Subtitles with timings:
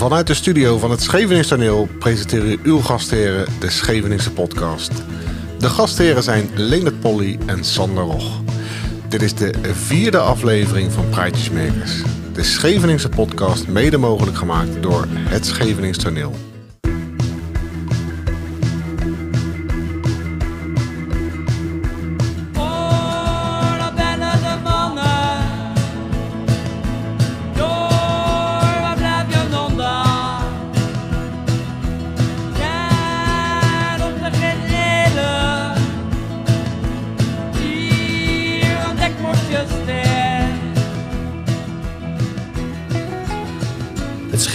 [0.00, 4.92] Vanuit de studio van het Scheveningse Toneel presenteren uw gastheren de Scheveningse podcast.
[5.58, 8.40] De gastheren zijn Leendert Polly en Sander Rog.
[9.08, 12.02] Dit is de vierde aflevering van Praatjesmakers.
[12.32, 16.49] De Scheveningse podcast mede mogelijk gemaakt door het Scheveningse Toneel.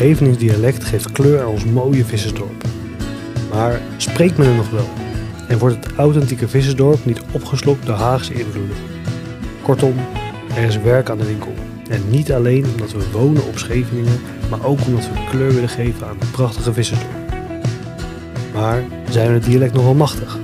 [0.05, 2.63] Schevenings dialect geeft kleur aan ons mooie vissersdorp.
[3.51, 4.89] Maar spreekt men er nog wel?
[5.47, 8.75] En wordt het authentieke vissersdorp niet opgeslokt door Haagse invloeden?
[9.61, 9.93] Kortom,
[10.55, 11.53] er is werk aan de winkel.
[11.89, 14.19] En niet alleen omdat we wonen op Scheveningen,
[14.49, 17.33] maar ook omdat we kleur willen geven aan het prachtige vissersdorp.
[18.53, 20.37] Maar zijn we het dialect nog wel machtig?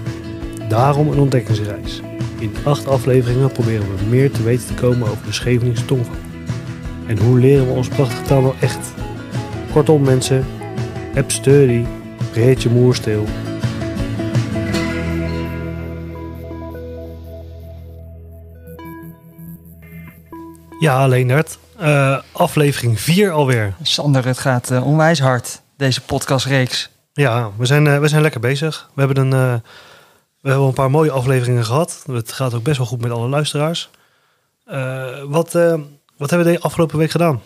[0.69, 2.01] Daarom een ontdekkingsreis.
[2.39, 6.15] In acht afleveringen proberen we meer te weten te komen over de Scheveningse tongval.
[7.07, 8.99] En hoe leren we ons prachtige taal nou echt?
[9.71, 10.45] Kortom mensen,
[11.13, 11.85] heb sturdy,
[12.33, 13.25] reed je moer stil.
[20.79, 21.57] Ja, Leendert.
[21.77, 23.73] eh aflevering 4 alweer.
[23.81, 26.89] Sander, het gaat eh, onwijs hard, deze podcastreeks.
[27.13, 28.89] Ja, we zijn, eh, we zijn lekker bezig.
[28.93, 29.59] We hebben, een, eh,
[30.41, 32.03] we hebben een paar mooie afleveringen gehad.
[32.11, 33.89] Het gaat ook best wel goed met alle luisteraars.
[35.27, 35.51] Wat,
[36.17, 37.41] wat hebben we de afgelopen week gedaan?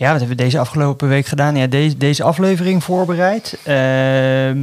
[0.00, 1.56] Ja, wat hebben we deze afgelopen week gedaan?
[1.56, 3.58] Ja, deze, deze aflevering voorbereid.
[3.64, 4.56] Ehm,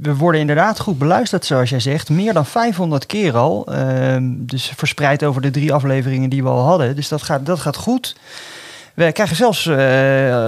[0.00, 2.08] we worden inderdaad goed beluisterd, zoals jij zegt.
[2.10, 3.66] Meer dan 500 keer al.
[3.72, 6.96] Ehm, dus verspreid over de drie afleveringen die we al hadden.
[6.96, 8.16] Dus dat gaat, dat gaat goed.
[8.94, 9.74] We krijgen zelfs eh,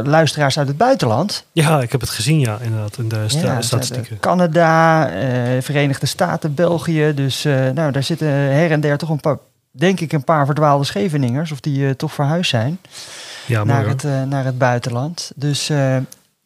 [0.05, 1.45] luisteraars uit het buitenland.
[1.53, 4.19] Ja, ik heb het gezien, ja, inderdaad, in de sta- Ja, ze statistieken.
[4.21, 5.29] Canada, eh,
[5.61, 7.13] Verenigde Staten, België.
[7.15, 9.39] Dus eh, nou, daar zitten her en der toch een paar,
[9.71, 11.53] denk ik, een paar verdwaalde Scheveningers.
[11.53, 12.79] Of die toch verhuisd zijn.
[13.47, 15.33] Ja, naar, het, eh, naar het buitenland.
[15.35, 15.97] Dus eh,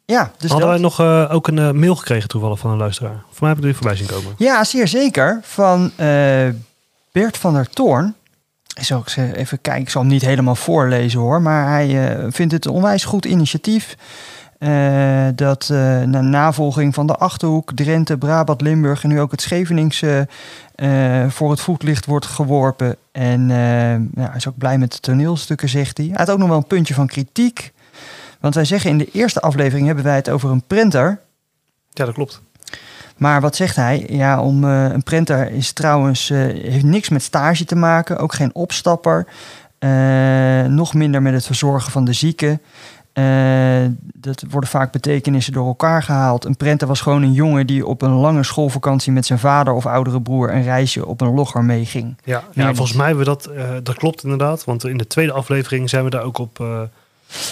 [0.05, 0.69] ja, dus Hadden dat.
[0.69, 3.23] wij nog eh, ook een mail gekregen toevallig van een luisteraar?
[3.31, 4.35] Voor mij heb ik er voorbij zien komen.
[4.39, 5.41] Ja, zeer zeker.
[5.43, 6.49] Van eh,
[7.13, 8.15] Bert van der Toorn.
[8.81, 11.43] Zal ik ze even kijken, ik zal hem niet helemaal voorlezen hoor.
[11.43, 13.97] Maar hij vindt het een onwijs goed initiatief.
[14.59, 19.41] Eh, dat eh na navolging van de Achterhoek, Drenthe, Brabant, Limburg en nu ook het
[19.41, 20.29] Scheveningse
[20.75, 22.97] eh, voor het voetlicht wordt geworpen.
[23.13, 23.49] En
[24.15, 26.07] ja, hij is ook blij met de toneelstukken, zegt hij.
[26.07, 27.73] Hij had ook nog wel een puntje van kritiek.
[28.41, 31.21] Want wij zeggen in de eerste aflevering hebben wij het over een printer.
[31.91, 32.41] Ja, dat klopt.
[33.17, 34.07] Maar wat zegt hij?
[34.09, 39.27] Ja, om een printer is trouwens heeft niks met stage te maken, ook geen opstapper,
[40.69, 42.61] nog minder met het verzorgen van de zieken.
[43.17, 43.85] Eh,
[44.15, 46.45] dat worden vaak betekenissen door elkaar gehaald.
[46.45, 49.87] Een printer was gewoon een jongen die op een lange schoolvakantie met zijn vader of
[49.87, 52.17] oudere broer een reisje op een logger meeging.
[52.25, 54.65] Ja, Ja, ja volgens mij hebben we dat, eh, dat klopt inderdaad.
[54.65, 56.81] Want in de tweede aflevering zijn we daar ook op eh,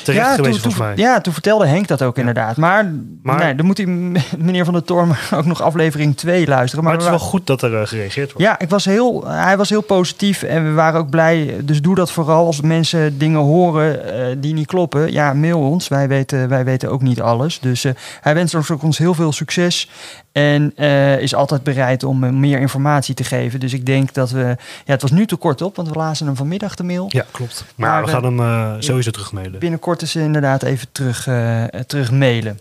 [0.04, 0.96] terecht geweest, toen, volgens toen- mij.
[0.96, 2.20] ja, toen vertelde Henk dat ook Ja.
[2.20, 2.56] inderdaad.
[2.56, 2.92] Maar,
[3.22, 3.86] Maar- nee, dan moet hij,
[4.38, 6.84] meneer Van der Toorn ook nog aflevering 2 luisteren.
[6.84, 8.46] maar het is we wel goed dat er eh, gereageerd wordt.
[8.46, 11.56] Ja, ik was heel, hij was heel positief en we waren ook blij.
[11.64, 15.12] Dus doe dat vooral als mensen dingen horen eh, die niet kloppen.
[15.12, 15.88] Ja, mail ons.
[15.88, 17.60] Wij weten, wij weten ook niet alles.
[17.60, 19.90] Dus eh, hij wenst ons ook ons heel veel succes.
[20.34, 23.60] En eh, is altijd bereid om eh, meer informatie te geven.
[23.60, 24.56] Dus ik denk dat we...
[24.84, 27.06] Ja, het was nu te kort op, want we lazen hem vanmiddag de mail.
[27.08, 27.64] Ja, klopt.
[27.74, 29.58] Maar, Maar, we eh, gaan hem eh, sowieso terugmailen.
[29.58, 32.58] Binnenkort is ze inderdaad even terug, eh, terug mailen.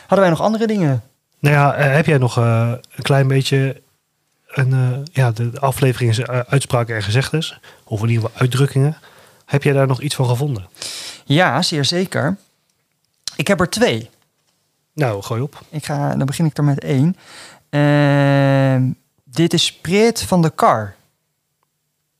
[0.00, 1.02] Hadden wij nog andere dingen?
[1.38, 3.82] Nou ja, eh, heb jij nog eh, een klein beetje
[4.48, 8.96] een, eh, ja, de afleveringen, eh, uitspraken en gezegdes, of in ieder geval uitdrukkingen.
[9.46, 10.66] Heb jij daar nog iets van gevonden?
[11.24, 12.36] Ja, zeer zeker.
[13.36, 14.10] Ik heb er twee.
[14.92, 15.62] Nou, gooi op.
[15.68, 17.16] Ik ga, dan begin ik er met één.
[17.68, 18.90] Ehm,
[19.24, 20.94] dit is Preet van de Kar.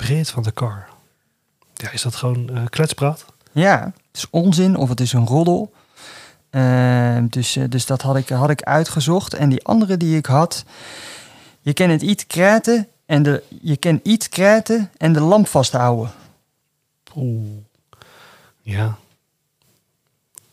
[0.00, 0.88] Breed van de kar.
[1.74, 3.24] Ja, is dat gewoon eh, kletspraat?
[3.52, 5.72] Ja, het is onzin of het is een roddel.
[6.50, 9.34] Ehm, dus, eh, dus dat had ik, had ik uitgezocht.
[9.34, 10.64] En die andere die ik had.
[11.60, 16.12] Je kan het iets krijten en de, je kan iets krijten en de lamp vasthouden.
[17.16, 17.58] Oeh.
[18.62, 18.98] Ja.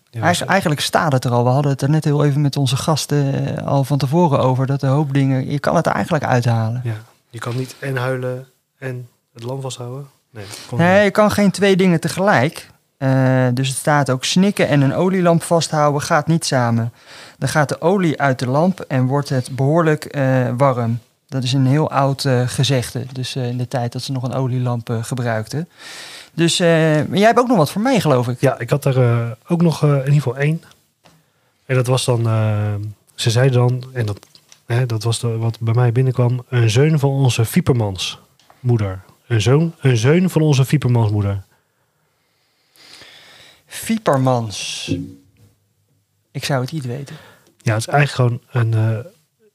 [0.09, 1.43] Ja, eigenlijk staat het er al.
[1.43, 4.65] We hadden het er net heel even met onze gasten eh, al van tevoren over.
[4.65, 6.81] Dat een hoop dingen, je kan het er eigenlijk uithalen.
[6.83, 6.95] ja.
[7.29, 10.07] Je kan niet en huilen en het lam vasthouden.
[10.31, 10.45] Nee,
[10.75, 12.69] Nee, je kan geen twee dingen tegelijk.
[12.97, 16.93] Eh, dus het staat ook snikken en een olielamp vasthouden gaat niet samen.
[17.37, 20.99] Dan gaat de olie uit de lamp en wordt het behoorlijk eh, warm.
[21.27, 23.05] Dat is een heel oud gezegde.
[23.11, 25.69] Dus in de tijd dat ze nog een olielamp gebruikten.
[26.37, 28.41] Dus eh, jij hebt ook nog wat voor mij, geloof ik.
[28.41, 30.63] Ja, ik had er eh, ook nog eh, in ieder geval één.
[31.65, 32.23] En dat was dan,
[33.15, 34.19] ze zeiden dan, en dat,
[34.65, 38.19] hè, dat was de, wat bij mij binnenkwam, een zoon van onze Viepermans
[38.59, 39.01] moeder.
[39.27, 41.43] Een zoon, een zoon van onze Viepermans moeder.
[43.65, 44.91] Viepermans.
[46.31, 47.15] Ik zou het niet weten.
[47.61, 49.05] Ja, het is eigenlijk gewoon een,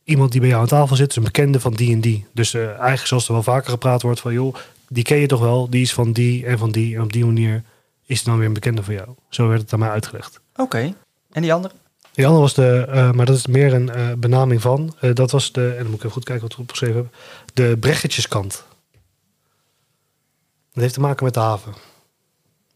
[0.04, 2.26] iemand die bij jou aan tafel zit, is een bekende van die en die.
[2.32, 4.54] Dus eigenlijk zoals er wel vaker gepraat wordt van, joh,
[4.92, 6.96] die ken je toch wel, die is van die en van die.
[6.96, 7.62] En op die manier
[8.06, 9.08] is het dan weer een bekende van jou.
[9.28, 10.40] Zo werd het aan mij uitgelegd.
[10.56, 10.94] Oké.
[11.32, 11.74] En die andere?
[12.12, 14.94] Die andere was de, eh, maar dat is meer een eh, benaming van.
[15.00, 17.14] eh, dat was de, en dan moet ik even goed kijken wat ik opgeschreven heb.
[17.54, 18.64] De Breggetjeskant.
[20.72, 21.72] Dat heeft te maken met de haven.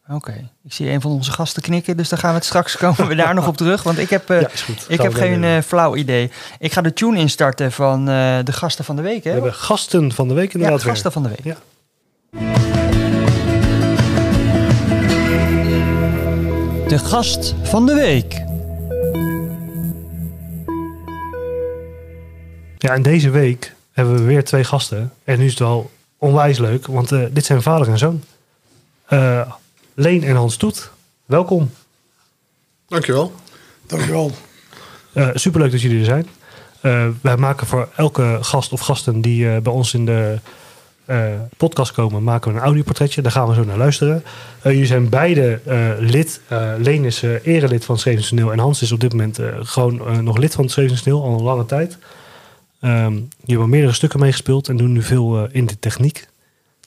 [0.08, 0.50] Oké.
[0.64, 3.14] Ik zie een van onze gasten knikken, dus dan gaan we het straks komen we
[3.14, 3.82] daar nog op terug.
[3.82, 4.48] Want ik heb, ja,
[4.88, 6.30] ik heb we geen flauw idee.
[6.58, 9.34] Ik ga de tune instarten van de gasten van de week, We hè?
[9.34, 10.92] hebben gasten van de week Ja, inderdaad weer.
[10.92, 11.44] gasten van de week.
[11.44, 11.56] Ja.
[16.88, 18.32] De gast van de week.
[22.78, 25.12] Ja, en deze week hebben we weer twee gasten.
[25.24, 28.22] En nu is het wel onwijs leuk, want eh, dit zijn vader en zoon.
[29.06, 29.52] Eh,
[29.94, 30.90] Leen en Hans Toet,
[31.26, 31.70] welkom.
[32.88, 33.32] Dankjewel.
[33.86, 34.30] Dankjewel.
[35.12, 36.26] Eh superleuk dat jullie er zijn.
[36.80, 40.38] Eh, wij maken voor elke gast of gasten die eh, bij ons in de
[41.56, 43.22] podcast komen, maken we een audioportretje.
[43.22, 44.24] Daar gaan we zo naar luisteren.
[44.62, 46.40] Eh, jullie zijn beide eh, lid.
[46.48, 50.06] Eh, Leen is eh, erelid van Schevenseneel en Hans is op dit moment eh, gewoon
[50.06, 51.98] eh, nog lid van Schevenseneel al een lange tijd.
[52.80, 56.28] Ehm die hebben meerdere stukken meegespeeld en doen nu veel eh, in de techniek.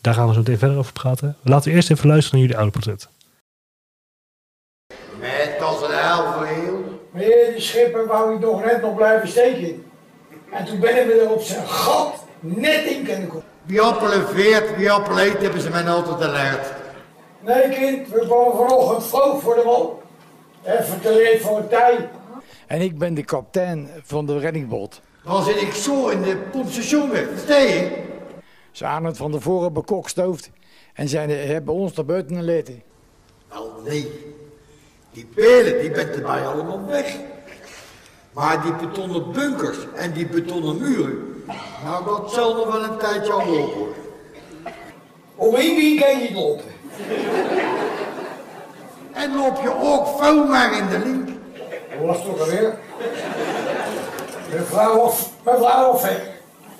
[0.01, 1.35] Daar gaan we zo meteen verder over praten.
[1.43, 3.09] Laten we eerst even luisteren naar jullie audioportret.
[5.19, 7.01] Met als een heel.
[7.13, 9.83] Meneer de schipper wou ik nog net nog blijven steken.
[10.51, 13.43] En toen ben ik me er op zijn gat net in kunnen komen.
[13.69, 16.73] Wie appelen veert, wie appelen eet, hebben ze mij altijd geleerd.
[17.39, 20.01] Nee kind, we kwamen vanochtend vroeg voor de wal.
[20.63, 22.09] Even te leer voor een tij.
[22.67, 25.01] En ik ben de kapitein van de reddingboot.
[25.23, 27.27] Dan zit ik zo in de pompstation weg.
[27.29, 28.03] Versta je?
[28.71, 30.49] Ze hadden het van tevoren bekokstoofd
[30.93, 32.83] en zeiden, hebben ons naar buiten gelaten.
[33.49, 34.11] Wel nee.
[35.11, 37.15] Die pelen, die bent erbij allemaal weg.
[38.33, 41.28] Maar die betonnen bunkers en die betonnen muren,
[41.83, 43.93] nou dat zal nog wel een tijdje aan lopen.
[45.35, 46.65] Om één wie kan je niet lopen.
[49.11, 51.29] En loop je ook vuil maar in de link.
[51.97, 52.77] Hoe was het ook alweer?
[54.53, 56.17] Mevrouw of, mevrouw of hè?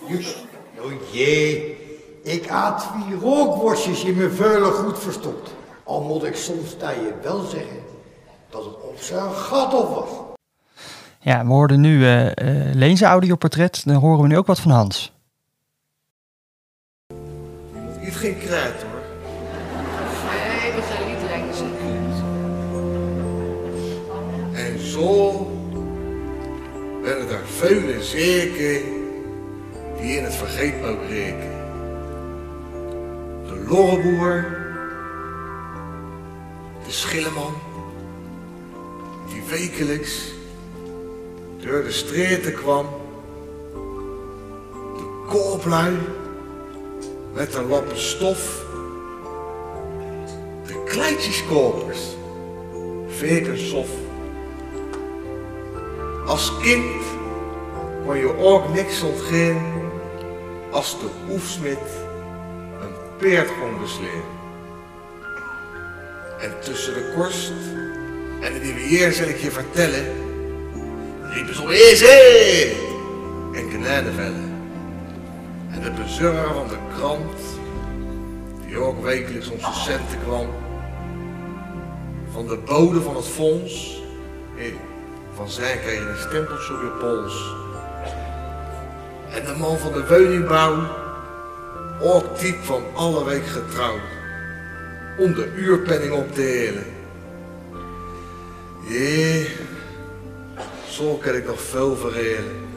[0.08, 0.38] Juist.
[0.82, 1.78] Oh jee,
[2.24, 5.50] ik had vier rookworstjes in mijn veulen goed verstopt.
[5.84, 7.84] Al moet ik soms je wel zeggen
[8.50, 10.29] dat het op zijn gat op was.
[11.22, 13.86] Ja, we hoorden nu eh eh Leense audioportret.
[13.86, 15.14] Dan horen we nu ook wat van Hans.
[18.02, 19.02] Niet geen kruid hoor.
[20.30, 21.18] Nee, we gaan niet.
[24.54, 25.48] En zo
[27.02, 28.82] werden er vele zeken
[30.02, 31.58] die in het vergeet mogen breken.
[33.46, 34.46] De lorreboer,
[36.86, 37.54] de schilleman,
[39.34, 40.38] die wekelijks
[41.62, 42.88] door de streten kwam.
[44.96, 45.98] De kooplui
[47.34, 48.66] met een lappen stof.
[50.66, 52.00] De kleitjeskopers,
[53.08, 53.90] vekensof.
[56.26, 57.04] Als kind
[58.06, 59.92] kon je ook niks ontgaan
[60.72, 61.80] als de hoefsmid
[62.82, 64.24] een peert kon besleen.
[66.40, 67.52] En tussen de korst
[68.42, 70.06] en de nieuwe heer zal ik je vertellen,
[71.34, 72.88] riepen ze om Ezel
[73.54, 74.50] en genadevellen.
[75.72, 77.40] En de bezorger van de krant,
[78.66, 80.48] die ook wekelijks zijn centen kwam,
[82.32, 84.02] van de bode van het fonds,
[85.36, 87.54] van zij kreeg een stempeltje op je pols.
[89.34, 90.78] En de man van de woningbouw,
[92.02, 94.02] ook diep van alle week getrouwd,
[95.18, 96.86] om de uurpenning op te helen.
[98.88, 99.50] Jee,
[101.00, 102.68] zo kan ik nog veel verhelen.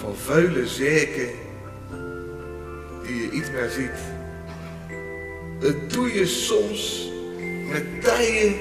[0.00, 1.28] Van vele zeken
[3.02, 4.00] die je iets meer ziet.
[5.60, 7.10] Het doe je soms
[7.72, 8.54] met tijden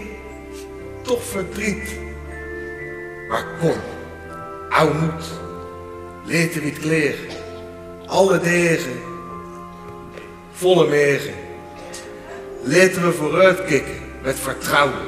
[1.01, 1.95] toch verdriet.
[3.29, 3.75] Maar kom,
[4.69, 5.25] ouw moed,
[6.25, 7.25] leert er niet kleren.
[8.05, 8.99] Alle degen,
[10.51, 11.33] volle megen.
[12.63, 15.05] Laten we vooruitkikken met vertrouwen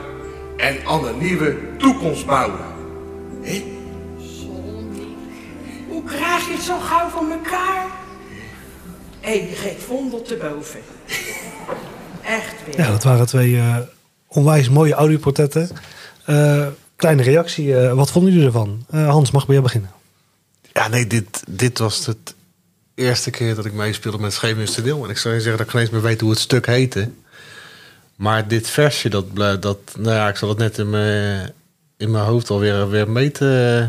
[0.58, 2.67] en aan een nieuwe toekomst bouwen.
[3.48, 3.64] Hé?
[5.88, 7.88] Hoe krijg je het zo gauw van elkaar?
[9.20, 10.80] Hé, je geeft wonder te boven.
[12.24, 12.78] echt weer.
[12.78, 13.78] Ja, dat waren twee eh,
[14.28, 15.70] onwijs mooie audioportretten.
[16.26, 18.86] Eh, kleine reactie, eh, wat vonden jullie ervan?
[18.90, 19.92] Eh, Hans, mag bij jou beginnen?
[20.74, 22.36] Ja, nee, dit, dit was het
[22.96, 25.04] eerste keer dat ik meespeelde met Scheveningen Toneel.
[25.04, 27.10] En ik zou je zeggen dat ik geen eens meer weet hoe het stuk heette.
[28.16, 31.54] Maar dit versje, dat, dat nou ja, ik zal het net in mijn,
[31.98, 33.88] in mijn hoofd alweer weer mee te...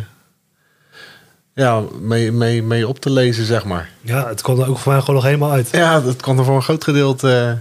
[1.55, 3.91] Ja, mee, mee, mee op te lezen, zeg maar.
[4.01, 5.69] Ja, het kwam er ook voor mij gewoon nog helemaal uit.
[5.71, 7.59] Ja, dat kwam er voor een groot gedeelte...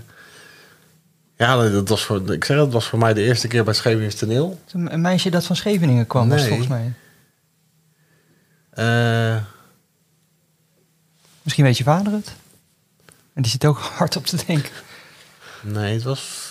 [1.36, 4.18] ja, dat was voor, ik zeg het, was voor mij de eerste keer bij Scheveningen
[4.18, 4.60] Toneel.
[4.74, 6.60] Een meisje dat van Scheveningen kwam, was het Nee.
[6.60, 6.94] volgens mij.
[9.36, 9.42] Eh,
[11.42, 12.32] Misschien weet je vader het.
[13.34, 14.72] En die zit ook hard op te denken.
[15.62, 16.47] nee, het was...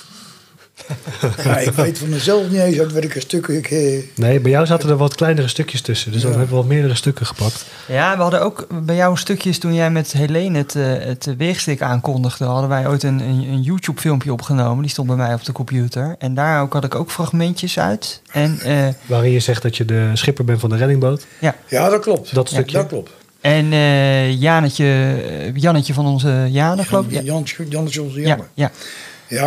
[1.45, 3.71] Ja, ik weet van mezelf niet eens uit welke stukken ik...
[3.71, 6.12] eh, Nee, bij jou zaten er wat kleinere stukjes tussen.
[6.12, 7.64] Dus dan hebben we wat meerdere stukken gepakt.
[7.88, 11.83] Ja, we hadden ook bij jou stukjes toen jij met Helene het, eh, het weegstik
[11.83, 12.45] aankondigde.
[12.45, 14.83] Hadden wij ooit een, een, een YouTube-filmpje opgenomen.
[14.83, 16.14] Die stond bij mij op de computer.
[16.18, 18.23] En daar ook had ik ook fragmentjes uit.
[18.33, 21.26] En, eh, Waarin je zegt dat je de schipper bent van de reddingboot.
[21.68, 22.35] Ja, dat klopt.
[22.35, 22.76] Dat stukje.
[22.76, 23.11] Dat klopt.
[23.40, 25.16] en eh, Janetje,
[25.54, 27.11] Jannetje van onze Jane, geloof ik.
[27.12, 28.45] Ja, Jans, Jans onze ja, Janne.
[28.54, 28.64] ja.
[28.64, 28.71] Ja,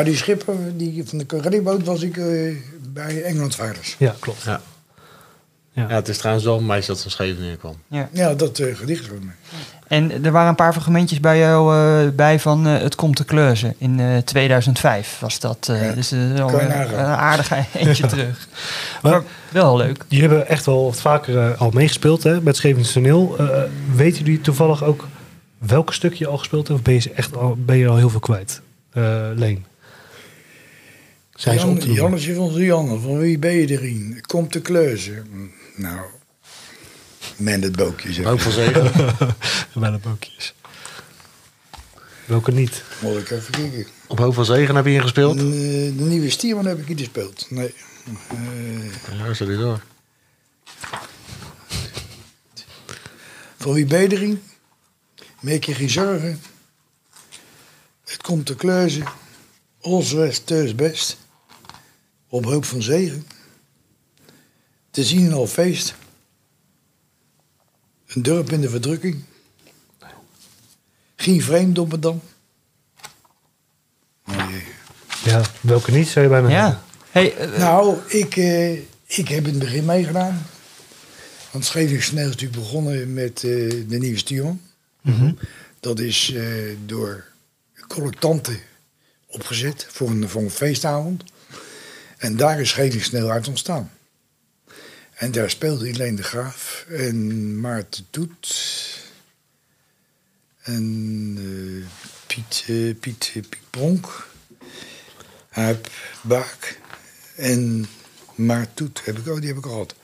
[0.04, 2.56] die schipper die, van de reddingboot was ik eh,
[2.94, 3.96] bij Engelandvaarders.
[4.00, 4.44] Ja, klopt.
[4.44, 4.62] Ja.
[5.72, 5.86] Ja.
[5.90, 7.76] Ja, het is trouwens wel een meisje dat van Scheveningen kwam.
[7.88, 8.10] ja.
[8.12, 9.32] Ja, dat eh, gedicht van me.
[9.88, 13.26] En er waren een paar fragmentjes bij jou eh, bij van eh, Het komt te
[13.26, 13.76] kleuzen.
[13.78, 15.68] In eh, 2005 was dat.
[15.70, 18.48] eh, Ja, Dus uh, al een aardige eentje terug.
[19.02, 20.04] Maar- Maar wel leuk.
[20.08, 23.36] Jullie hebben echt wel wat vaker eh, al meegespeeld hè, met Scheveningen Toneel.
[23.38, 23.62] Eh,
[23.96, 25.08] weten jullie toevallig ook
[25.58, 26.80] welke stuk je al gespeeld hebt?
[26.80, 28.62] Of ben je, echt al, ben je al heel veel kwijt?
[28.94, 29.04] Eh,
[29.36, 29.66] Leen.
[31.40, 31.94] Zijn te Jan?
[31.96, 34.24] Jannetje van onze Janne, van wie ben je erin?
[34.26, 35.52] Komt te kleuzen.
[35.76, 36.00] Nou,
[37.38, 38.26] men het boekje zeg.
[38.26, 38.92] Hoop van zegen.
[39.74, 40.54] Bij de boekjes.
[42.26, 42.84] Welke niet?
[43.02, 43.86] Moet ik even kijken.
[44.08, 45.38] Op Hoop van Zegen heb je ingespeeld?
[45.38, 47.46] En, eh, de nieuwe Stierman heb ik niet gespeeld.
[47.50, 47.74] Nee.
[48.30, 49.82] Eh, Ja, luister die door.
[53.58, 54.42] van wie ben je erin?
[55.40, 56.42] Maak je geen zorgen.
[58.06, 59.04] Het komt te kleuzen.
[59.82, 61.18] Ons west, thuis best.
[62.30, 63.28] Op hoop van zegen.
[64.92, 65.96] Te zien al feest.
[68.08, 69.24] Een dorp in de verdrukking.
[71.16, 72.22] Geen vreemd op me dan.
[74.28, 74.64] Oh jee.
[75.24, 76.68] Ja, welke niet zou je bijna zeggen.
[76.68, 76.84] Ja.
[77.12, 78.72] Hey, eh, Nou, ik, eh,
[79.06, 80.46] ik heb in het begin meegedaan.
[81.52, 84.62] Want Scheveningsneel is natuurlijk begonnen met eh, de nieuwe stuurman.
[85.80, 86.46] Dat is eh,
[86.86, 87.26] door
[87.88, 88.60] collectanten
[89.28, 91.24] opgezet voor een, voor een feestavond.
[92.20, 93.92] En daar is Scheveningsneel uit ontstaan.
[95.14, 98.56] En daar speelde Helene de Graaf en Maarten Toet.
[100.62, 101.88] En eh,
[102.28, 104.28] Piet, eh, Piet, Piet Bronk.
[106.22, 106.80] Baak.
[107.36, 107.88] En
[108.36, 109.96] Maarten Toet heb ik ook, die heb ik al gehad.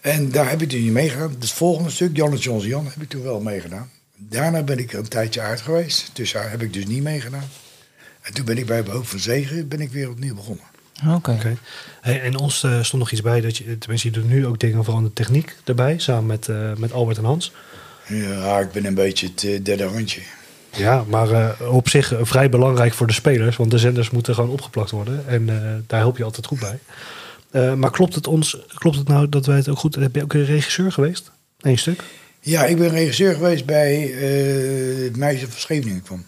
[0.00, 1.36] En daar heb ik toen niet meegedaan.
[1.38, 3.90] Het volgende stuk, Janne Johns Jan, heb ik toen wel meegedaan.
[4.16, 6.10] Daarna ben ik een tijdje uit geweest.
[6.12, 7.48] Dus daar heb ik dus niet meegedaan.
[8.20, 10.75] En toen ben ik bij Behoop van Zegen ben ik weer opnieuw begonnen.
[11.14, 11.56] Oké.
[12.00, 14.60] Hey, en ons eh, stond nog iets bij dat je, tenminste, je doet nu ook
[14.60, 17.52] dingen van de techniek erbij, samen met, eh, met Albert en Hans.
[18.08, 20.20] Ja, ik ben een beetje het eh, derde handje.
[20.76, 24.50] Ja, maar eh, op zich vrij belangrijk voor de spelers, want de zenders moeten gewoon
[24.50, 25.28] opgeplakt worden.
[25.28, 26.78] En eh, daar help je altijd goed bij.
[27.50, 30.22] Eh, maar klopt het ons, klopt het nou dat wij het ook goed, heb je
[30.22, 31.30] ook een regisseur geweest?
[31.60, 32.02] Eén stuk?
[32.40, 36.24] Ja, ik ben regisseur geweest bij eh, het meisje van Scheveningen kwam.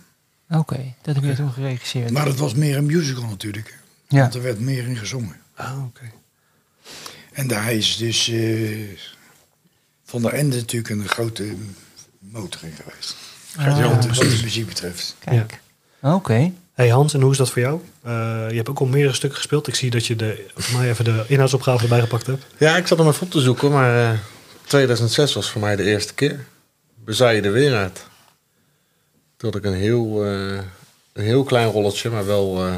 [0.50, 2.10] Oké, dat heb je toen geregisseerd.
[2.10, 3.77] Maar dat was meer een musical natuurlijk.
[4.08, 4.20] Ja.
[4.20, 5.36] Want er werd meer in gezongen.
[5.54, 6.10] Ah, oké.
[7.32, 8.98] En daar is dus eh,
[10.04, 11.54] Van der Ende natuurlijk een grote
[12.18, 13.16] motor in geweest.
[13.56, 15.16] Ah, wat, de, wat de muziek betreft.
[15.18, 15.60] kijk.
[16.00, 16.52] Oké.
[16.74, 17.80] Hey Hans, en hoe is dat voor jou?
[18.02, 18.12] Eh,
[18.48, 19.66] je hebt ook al meerdere stukken gespeeld.
[19.68, 22.44] Ik zie dat je de, voor mij even de inhoudsopgave erbij gepakt hebt.
[22.58, 24.18] Ja, ik zat hem even op te zoeken, maar eh,
[24.64, 26.44] 2006 was voor mij de eerste keer.
[27.04, 28.06] Bezaaien je er weer uit.
[29.36, 30.58] Toen had ik een heel, eh,
[31.12, 32.74] een heel klein rolletje, maar wel, eh,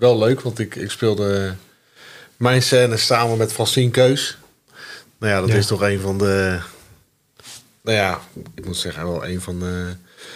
[0.00, 0.40] wel leuk.
[0.40, 1.54] Want ik, ik speelde
[2.36, 4.38] mijn scène samen met Francine Keus.
[5.18, 5.54] Nou ja, dat Ja.
[5.54, 6.58] is toch een van de...
[7.82, 8.20] Nou ja,
[8.54, 9.94] ik moet zeggen, wel een van de,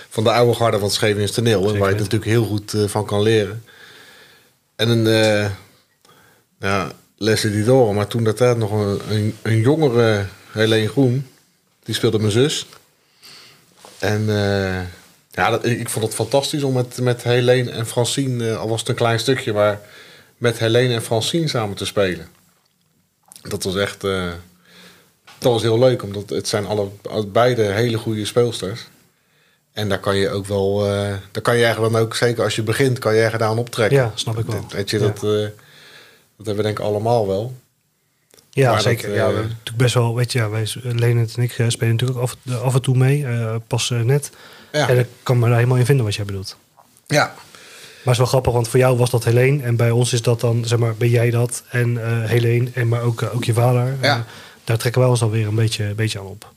[0.08, 1.62] van de oude garde van het Scheveningen toneel.
[1.62, 2.02] Zeker waar je weten.
[2.02, 3.64] natuurlijk heel goed eh, van kan leren.
[4.76, 5.06] En een...
[5.06, 5.50] eh,
[6.58, 11.26] ja, Leslie Didore, maar toen dat tijd nog een, een, een jongere Helene Groen.
[11.82, 12.66] Die speelde mijn zus.
[13.98, 14.80] En eh,
[15.34, 18.80] ja, dat, ik vond het fantastisch om met, met Helene en Francine, eh, al was
[18.80, 19.80] het een klein stukje, maar
[20.36, 22.28] met Helene en Francine samen te spelen.
[23.42, 24.32] Dat was echt, eh,
[25.38, 26.88] dat was heel leuk, omdat het zijn alle,
[27.26, 28.86] beide hele goede speelsters.
[29.72, 32.56] En daar kan je ook wel, eh daar kan je eigenlijk dan ook, zeker als
[32.56, 33.98] je begint, kan je er gedaan optrekken.
[33.98, 34.66] Ja, snap ik wel.
[34.68, 35.04] Weet je, Ja.
[35.04, 37.54] dat, dat hebben we denk ik allemaal wel.
[38.50, 39.08] Ja, Maar zeker.
[39.08, 42.18] dat, ja, we natuurlijk best wel, weet je, ja, wij, Leonard en ik spelen natuurlijk
[42.18, 43.26] ook af, af en toe mee,
[43.66, 44.30] pas net.
[44.74, 44.88] Ja.
[44.88, 46.56] En ik kan me daar helemaal in vinden wat jij bedoelt.
[47.06, 47.34] ja.
[48.04, 49.62] Maar het is wel grappig, want voor jou was dat Helene.
[49.62, 51.62] En bij ons is dat dan, zeg maar, ben jij dat.
[51.70, 53.96] En eh Helene, en maar ook, eh, ook je vader.
[54.02, 54.24] Ja.
[54.64, 56.52] Daar trekken wij ons alweer een beetje, een beetje aan op.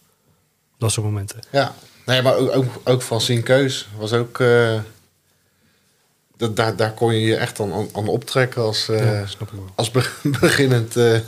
[0.78, 1.40] Dat soort momenten.
[1.50, 4.40] Ja, nee, maar ook, ook, ook Francine Keus was ook...
[4.40, 4.80] eh,
[6.38, 9.48] dat, daar, daar kon je je echt aan, aan, aan optrekken als, eh, ja, snap
[9.52, 9.70] ik wel.
[9.76, 11.20] als be- beginnend eh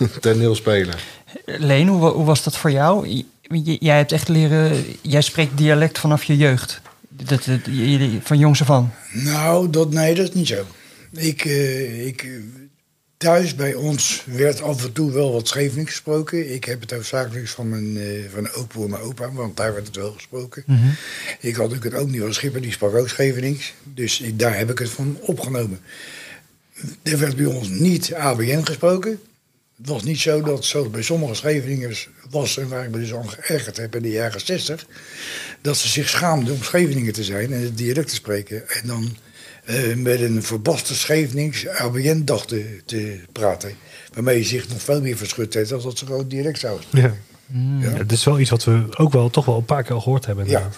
[0.20, 1.04] toneelspeler.
[1.44, 3.24] Leen, hoe, hoe was dat voor jou?
[3.62, 6.80] Jij hebt echt leren, jij spreekt dialect vanaf je jeugd.
[7.08, 7.48] Dat,
[8.22, 8.94] van jongs af aan.
[9.12, 10.64] Nou, dat, nee, dat is niet zo.
[11.10, 12.26] Ik, eh, ik,
[13.16, 16.54] thuis bij ons werd af en toe wel wat Scheveningen gesproken.
[16.54, 19.72] Ik heb het hoofdzakelijk van mijn, eh van mijn opa en mijn opa, want daar
[19.74, 20.64] werd het wel gesproken.
[21.40, 23.74] Ik had ook een oom, die was schipper, die sprak ook Schevenings.
[23.94, 25.80] Dus ik, daar heb ik het van opgenomen.
[27.02, 29.20] Er werd bij ons niet ABN gesproken.
[29.78, 32.58] Het was niet zo dat, zoals bij sommige Scheveningers was...
[32.58, 34.86] en waar ik me dus aan geërgerd heb in de jaren 60...
[35.60, 38.68] dat ze zich schaamden om Scheveningen te zijn en het dialect te spreken.
[38.68, 39.16] En dan
[39.64, 43.72] eh, met een verbaste Schevenings ABN dachten te praten.
[44.12, 45.70] Waarmee je zich nog veel meer verschut heeft...
[45.70, 47.10] dan dat ze gewoon dialect zouden spreken.
[47.10, 47.26] Ja.
[47.80, 50.00] Ja, het is wel iets wat we ook wel toch wel een paar keer al
[50.00, 50.48] gehoord hebben.
[50.48, 50.68] Ja.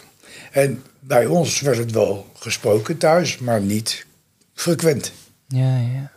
[0.51, 4.07] En bij ons werd het wel gesproken thuis, maar niet
[4.55, 5.13] frequent.
[5.49, 6.11] Ja, ja.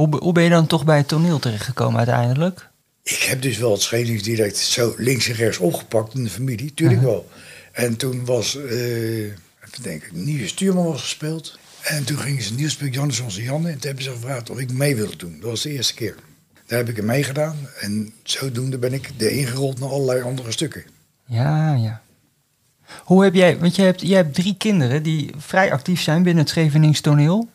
[0.00, 2.68] Hoe, hoe ben je dan toch bij het toneel terechtgekomen uiteindelijk?
[3.02, 7.00] Ik heb dus wel het Scheveningsdialect zo links en rechts opgepakt in de familie, tuurlijk
[7.00, 7.28] wel.
[7.72, 11.58] En toen was, eh even denken, Nieuwe Stuurman was gespeeld.
[11.82, 13.68] En toen gingen ze Niels Jannes en Janne.
[13.68, 15.36] En toen hebben ze gevraagd of ik mee wilde doen.
[15.40, 16.14] Dat was de eerste keer.
[16.66, 17.56] Daar heb ik er meegedaan.
[17.80, 20.84] En zodoende ben ik er ingerold naar allerlei andere stukken.
[21.24, 22.02] Ja, ja.
[23.04, 26.42] Hoe heb jij, want je hebt, jij hebt drie kinderen die vrij actief zijn binnen
[26.42, 27.48] het Schevenings toneel.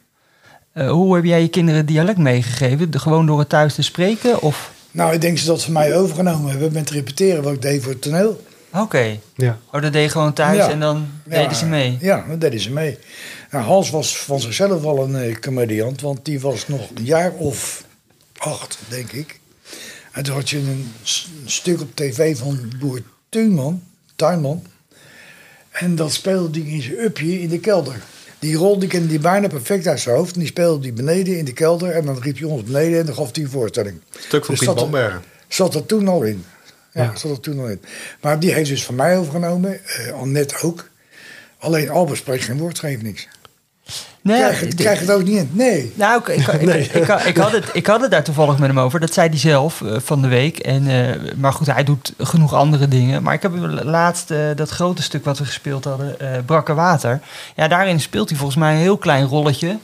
[0.75, 2.91] Eh, hoe heb jij je kinderen dialect meegegeven?
[2.91, 4.41] De- gewoon door het thuis te spreken?
[4.41, 4.71] Of...
[4.91, 7.81] Nou, ik denk dat ze dat van mij overgenomen hebben met repeteren wat ik deed
[7.83, 8.43] voor het toneel.
[8.73, 9.17] Oké.
[9.35, 9.57] Ja.
[9.71, 10.69] Oh, dat deed je gewoon thuis Ja.
[10.69, 11.97] en dan Ja, deden ze mee?
[12.01, 12.97] Ja, dat deden ze mee.
[13.51, 17.31] Nou, Hans was van zichzelf al een eh, comediant, want die was nog een jaar
[17.31, 17.83] of
[18.37, 19.39] acht, denk ik.
[20.11, 20.91] En toen had je een,
[21.45, 23.83] stuk op tv van boer Tuinman,
[24.15, 24.63] Tuinman.
[25.71, 27.95] En dat speelde hij in zijn upje in de kelder.
[28.45, 30.33] Die rol die kende hij bijna perfect uit zijn hoofd.
[30.33, 31.89] En die speelde hij beneden in de kelder.
[31.91, 33.99] En dan riep hij ons beneden en dan gaf hij een voorstelling.
[34.19, 35.23] Stuk van Dus Piet dat- Bambergen.
[35.47, 36.45] Zat er toen al in.
[36.93, 37.15] Ja, Ja.
[37.15, 37.81] zat er toen al in.
[38.21, 39.79] Maar die heeft dus van mij overgenomen.
[39.85, 40.89] eh Annette ook.
[41.59, 43.27] Alleen Albert spreekt geen woord, geeft niks.
[44.25, 45.49] Nee, krijg, de- krijg het ook niet in.
[45.51, 45.93] Nee.
[45.95, 48.67] Nou, ik, ik, ik, ik, ik, ik had het, ik had het daar toevallig met
[48.67, 48.99] hem over.
[48.99, 50.57] Dat zei hij zelf eh, van de week.
[50.59, 53.23] En, eh, maar goed, hij doet genoeg andere dingen.
[53.23, 53.51] Maar ik heb
[53.83, 57.19] laatst eh, dat grote stuk wat we gespeeld hadden, Brakke Water.
[57.55, 59.77] Ja, daarin speelt hij volgens mij een heel klein rolletje.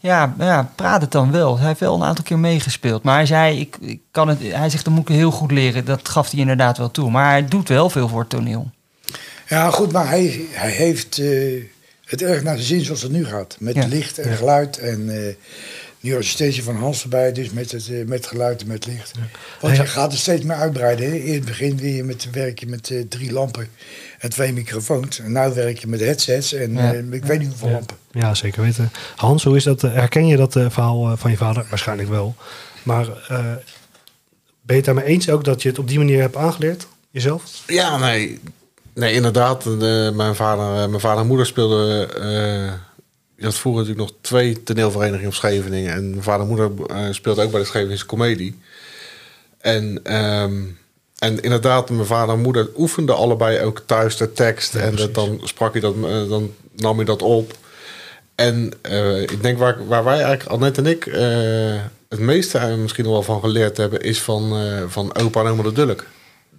[0.00, 1.58] Ja, ja, praat het dan wel.
[1.58, 3.02] Hij heeft wel een aantal keer meegespeeld.
[3.02, 5.84] Maar hij zei, ik, ik kan het, hij zegt, dat moet ik heel goed leren.
[5.84, 7.10] Dat gaf hij inderdaad wel toe.
[7.10, 8.70] Maar hij doet wel veel voor het toneel.
[9.48, 11.22] Ja, goed, maar hij, hij heeft
[12.04, 13.56] het erg naar de zin zoals het nu gaat.
[13.60, 13.86] Met Ja.
[13.86, 14.78] licht en geluid.
[14.78, 15.34] En eh
[16.00, 19.12] nu assistentie van Hans erbij, dus met het, eh, met geluid en met licht.
[19.60, 19.82] Want Ja.
[19.82, 21.06] je gaat er steeds meer uitbreiden.
[21.10, 21.16] Hè.
[21.16, 23.68] In het begin weer je met, werk je met eh, drie lampen
[24.18, 25.18] en twee microfoons.
[25.18, 26.92] En nu werk je met headsets en Ja.
[26.94, 27.74] eh, ik weet niet hoeveel Ja.
[27.74, 27.96] lampen.
[28.10, 28.90] Ja, zeker weten.
[29.16, 29.82] Hans, hoe is dat?
[29.82, 31.66] Herken je dat verhaal van je vader?
[31.68, 32.34] Waarschijnlijk wel.
[32.82, 33.56] Maar eh, ben
[34.66, 36.86] je het daarmee eens ook dat je het op die manier hebt aangeleerd?
[37.10, 37.62] Jezelf?
[37.66, 38.40] Ja, nee.
[38.94, 39.62] Nee, inderdaad.
[39.62, 42.14] De, mijn, vader, eh, mijn vader en moeder speelden...
[42.22, 42.72] eh
[43.36, 45.94] je had vroeger natuurlijk nog twee toneelverenigingen op Scheveningen.
[45.94, 48.58] En mijn vader en moeder eh, speelde ook bij de Scheveningse Comedie.
[49.60, 50.62] En, ehm,
[51.18, 54.74] en inderdaad, mijn vader en moeder oefenden allebei ook thuis de tekst.
[54.74, 55.94] en dat, dan sprak hij dat,
[56.28, 57.52] dan nam hij dat op.
[58.34, 58.72] En
[59.22, 61.04] ik denk waar, waar wij eigenlijk, Annette en ik,
[62.08, 64.52] het meeste misschien nog wel van geleerd hebben, is van,
[64.88, 66.04] van opa en oma de Dulk.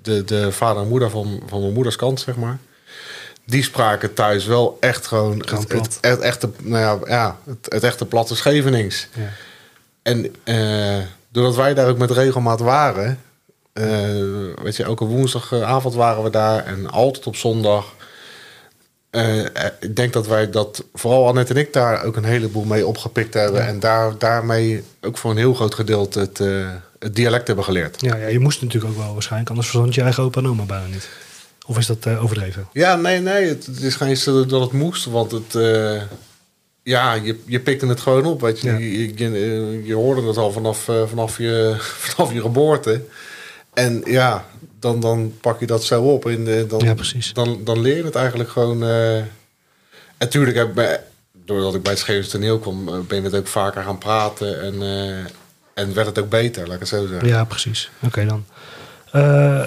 [0.05, 2.57] De, de vader en moeder van, van mijn moeders kant, zeg maar.
[3.45, 8.05] Die spraken thuis wel echt gewoon het, het, echte, nou ja, ja, het, het echte
[8.05, 9.07] platte Schevenings.
[9.13, 9.29] Ja.
[10.01, 13.19] En eh, doordat wij daar ook met regelmaat waren,
[13.73, 13.85] eh,
[14.63, 17.93] weet je, elke woensdagavond waren we daar en altijd op zondag.
[19.09, 19.39] Eh,
[19.79, 23.33] ik denk dat wij dat, vooral Annette en ik, daar ook een heleboel mee opgepikt
[23.33, 23.67] hebben.
[23.67, 26.39] En daar, daarmee ook voor een heel groot gedeelte het,
[27.05, 28.01] het dialect hebben geleerd.
[28.01, 30.63] Ja, ja, je moest natuurlijk ook wel waarschijnlijk, anders verstond je eigen opa en oma
[30.63, 31.09] bijna niet.
[31.65, 32.67] Of is dat eh, overdreven?
[32.71, 36.01] Ja, nee, nee, het, het is geen dat het moest, want het, eh,
[36.83, 38.67] ja, je, je pikte het gewoon op, weet je.
[38.69, 38.77] Ja.
[38.77, 41.75] Je, je, je hoorde het al vanaf, eh, vanaf, je,
[42.13, 43.01] vanaf je geboorte.
[43.73, 44.45] En ja,
[44.79, 46.25] dan, dan pak je dat zo op.
[46.25, 47.33] En eh, dan, Ja, precies.
[47.33, 48.83] Dan, dan leer je het eigenlijk gewoon.
[48.83, 49.17] eh
[50.17, 51.03] en natuurlijk, heb ik bij,
[51.45, 54.61] doordat ik bij het Scheefs toneel kwam, eh, ben je het ook vaker gaan praten.
[54.61, 55.25] En, eh,
[55.75, 57.27] en werd het ook beter, laat ik het zo zeggen.
[57.27, 57.91] Ja, precies.
[58.01, 58.45] Oké dan.
[59.11, 59.65] Eh,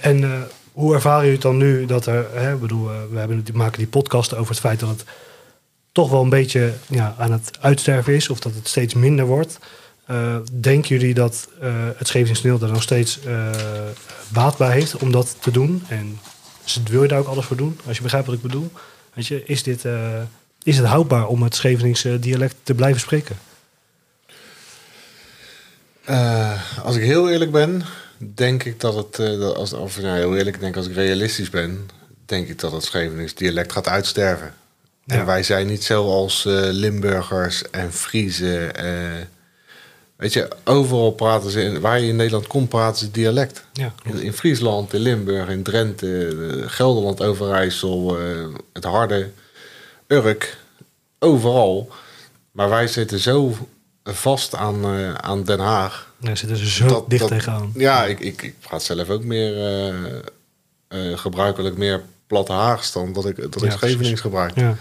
[0.00, 0.30] en eh,
[0.72, 3.86] hoe ervaren jullie het dan nu dat er, hè, bedoel, eh, we hebben, maken die
[3.86, 5.04] podcast over het feit dat het
[5.92, 9.58] toch wel een beetje ja, aan het uitsterven is, of dat het steeds minder wordt.
[10.06, 11.48] Eh, denken jullie dat
[11.96, 13.18] het Scheveningstoneel daar nog steeds
[14.28, 15.84] baat bij heeft om dat te doen?
[15.88, 16.18] En
[16.90, 17.78] wil je daar ook alles voor doen?
[17.86, 18.72] Als je begrijpt wat ik bedoel.
[19.14, 19.84] Weet je, is, dit,
[20.62, 23.36] is het houdbaar om het Scheveningse dialect te blijven spreken?
[26.10, 27.82] Eh, als ik heel eerlijk ben,
[28.18, 31.50] denk ik dat het, dat als, of nou, heel eerlijk, ik denk als ik realistisch
[31.50, 31.88] ben,
[32.26, 34.54] denk ik dat het Schevenings dialect gaat uitsterven.
[35.04, 35.14] Ja.
[35.14, 38.70] En wij zijn niet zoals eh Limburgers en Friese.
[40.16, 43.64] weet je, overal praten ze, in, waar je in Nederland komt, praten ze dialect.
[43.72, 48.18] Ja, In, in Friesland, in Limburg, in Drenthe, Gelderland, Overijssel,
[48.72, 49.30] het Harde,
[50.06, 50.56] Urk,
[51.18, 51.90] overal.
[52.52, 53.56] Maar wij zitten zo
[54.14, 56.12] vast aan, eh, aan Den Haag.
[56.20, 57.72] Daar zitten ze zo dicht tegenaan.
[57.74, 59.88] Ja, ik, ik, ik praat zelf ook meer eh,
[60.88, 64.20] eh, gebruikelijk meer platte Haags dan dat ik, dat ik Ja, Schevenings precies.
[64.20, 64.56] gebruik.
[64.56, 64.76] Ja.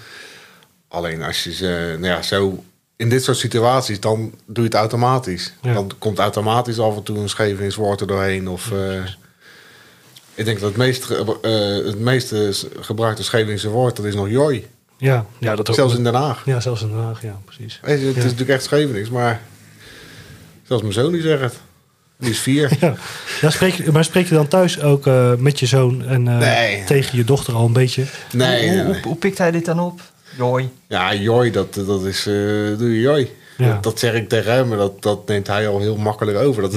[0.88, 2.64] Alleen als je ze, nou ja, zo
[2.96, 5.54] in dit soort situaties, dan doe je het automatisch.
[5.62, 5.74] Ja.
[5.74, 8.50] Dan komt automatisch af en toe een Scheveningswoord er doorheen.
[8.50, 8.72] Of,
[10.34, 11.08] ik denk dat het meest,
[11.88, 14.68] het meeste gebruikte Scheveningse woord, dat is nog jooi.
[15.02, 15.76] Ja, ja, dat ook.
[15.76, 16.42] Zelfs in Den Haag.
[16.46, 17.80] Ja, zelfs in Den Haag, ja, precies.
[17.82, 18.20] Weet je, het Ja.
[18.22, 19.42] is natuurlijk echt Schevenings, maar
[20.68, 21.54] zelfs mijn zoon die zegt het.
[22.18, 22.72] Die is vier.
[22.80, 22.96] Ja.
[23.42, 26.38] Ja, spreek, je- maar spreek je dan thuis ook eh, met je zoon en eh,
[26.38, 26.84] Nee.
[26.84, 28.04] tegen je dochter al een beetje?
[28.34, 30.02] Nee, hoe, nee, hoe, pikt hij dit dan op?
[30.38, 30.70] Joi.
[30.88, 32.34] Ja, jooi, dat, dat is, eh
[32.78, 33.32] doe je jooi.
[33.58, 33.74] Ja.
[33.74, 36.62] Dat, dat zeg ik tegen hem, maar dat, dat neemt hij al heel makkelijk over.
[36.62, 36.74] Dat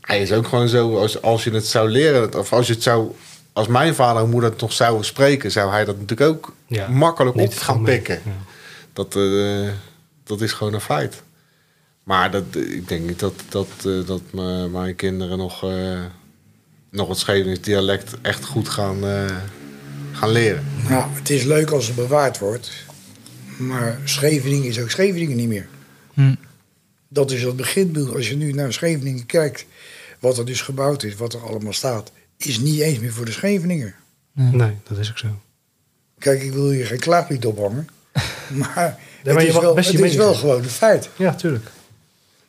[0.00, 2.82] Hij is ook gewoon zo, als, als je het zou leren, of als je het
[2.82, 3.10] zou,
[3.52, 6.88] als mijn vader en moeder het nog zouden spreken, zou hij dat natuurlijk ook Ja.
[6.88, 8.20] makkelijk op gaan pikken.
[8.24, 8.30] Ja.
[8.92, 9.68] Dat, eh,
[10.24, 11.22] dat is gewoon een feit.
[12.02, 14.22] Maar dat, ik denk niet dat, dat, eh, dat
[14.70, 16.00] mijn kinderen nog, eh,
[16.90, 19.36] nog het Schevenings dialect echt goed gaan, eh,
[20.12, 20.64] gaan leren.
[20.88, 22.70] Nou, het is leuk als het bewaard wordt.
[23.58, 25.68] Maar Scheveningen is ook Scheveningen niet meer.
[26.14, 26.34] Hm.
[27.08, 28.14] Dat is het beginbeeld.
[28.14, 29.66] Als je nu naar Scheveningen kijkt,
[30.18, 32.12] wat er dus gebouwd is, wat er allemaal staat,
[32.44, 33.94] is niet eens meer voor de Scheveningen.
[34.32, 35.28] Nee, dat is ook zo.
[36.18, 37.88] Kijk, ik wil hier geen klaaglied ophangen.
[38.52, 41.08] Maar, maar het je is, wel, best je het is wel gewoon een feit.
[41.16, 41.64] Ja, tuurlijk.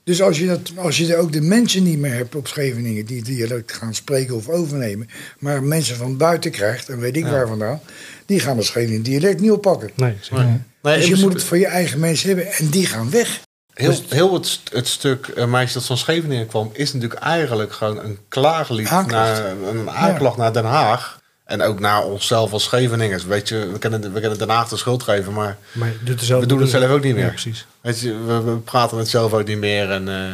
[0.04, 3.06] Dus als je, dat, als je er ook de mensen niet meer hebt op Scheveningen
[3.06, 7.48] die dialect gaan spreken of overnemen, maar mensen van buiten krijgt, en weet ik waar
[7.48, 7.82] vandaan,
[8.26, 9.90] die gaan het Scheveningen dialect niet oppakken.
[9.96, 10.62] Nee, zeker.
[10.82, 13.42] Nee, dus je moet het voor je eigen mensen hebben en die gaan weg.
[13.74, 17.74] Heel, heel het, st- het stuk uh, meisje dat van Scheveningen kwam, is natuurlijk eigenlijk
[17.74, 19.40] gewoon een klaaglied Aanklacht.
[19.42, 21.22] naar een aanklacht naar Den Haag.
[21.44, 23.26] En ook naar onszelf als Scheveningers.
[23.26, 26.46] Weet je, we kunnen, we kunnen Den Haag de schuld geven, maar Maar doet we
[26.46, 27.24] doen het zelf ook niet meer.
[27.24, 27.66] Ja, precies.
[27.82, 29.92] Weet je, we, we praten het zelf ook niet meer.
[29.92, 30.34] En, eh,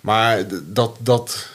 [0.00, 1.46] maar dat, dat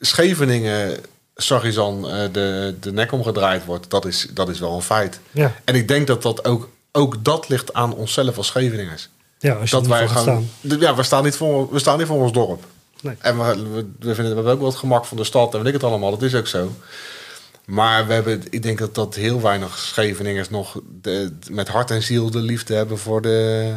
[0.00, 0.96] Scheveningen,
[1.36, 5.20] Sargizan, eh de, de nek omgedraaid wordt, dat is, dat is wel een feit.
[5.30, 5.54] Ja.
[5.64, 9.08] En ik denk dat dat ook, ook dat ligt aan onszelf als Scheveningers.
[9.38, 10.78] Ja, als je dat wij gewoon, staan.
[10.80, 12.64] Ja, we staan, niet voor, we staan niet voor ons dorp.
[13.00, 13.14] Nee.
[13.18, 15.58] En we, we, we, vinden, we hebben ook wel het gemak van de stad en
[15.58, 16.70] weet ik het allemaal, dat is ook zo.
[17.64, 22.02] Maar we hebben, ik denk dat, dat heel weinig Scheveningers nog de, met hart en
[22.02, 23.72] ziel de liefde hebben voor de...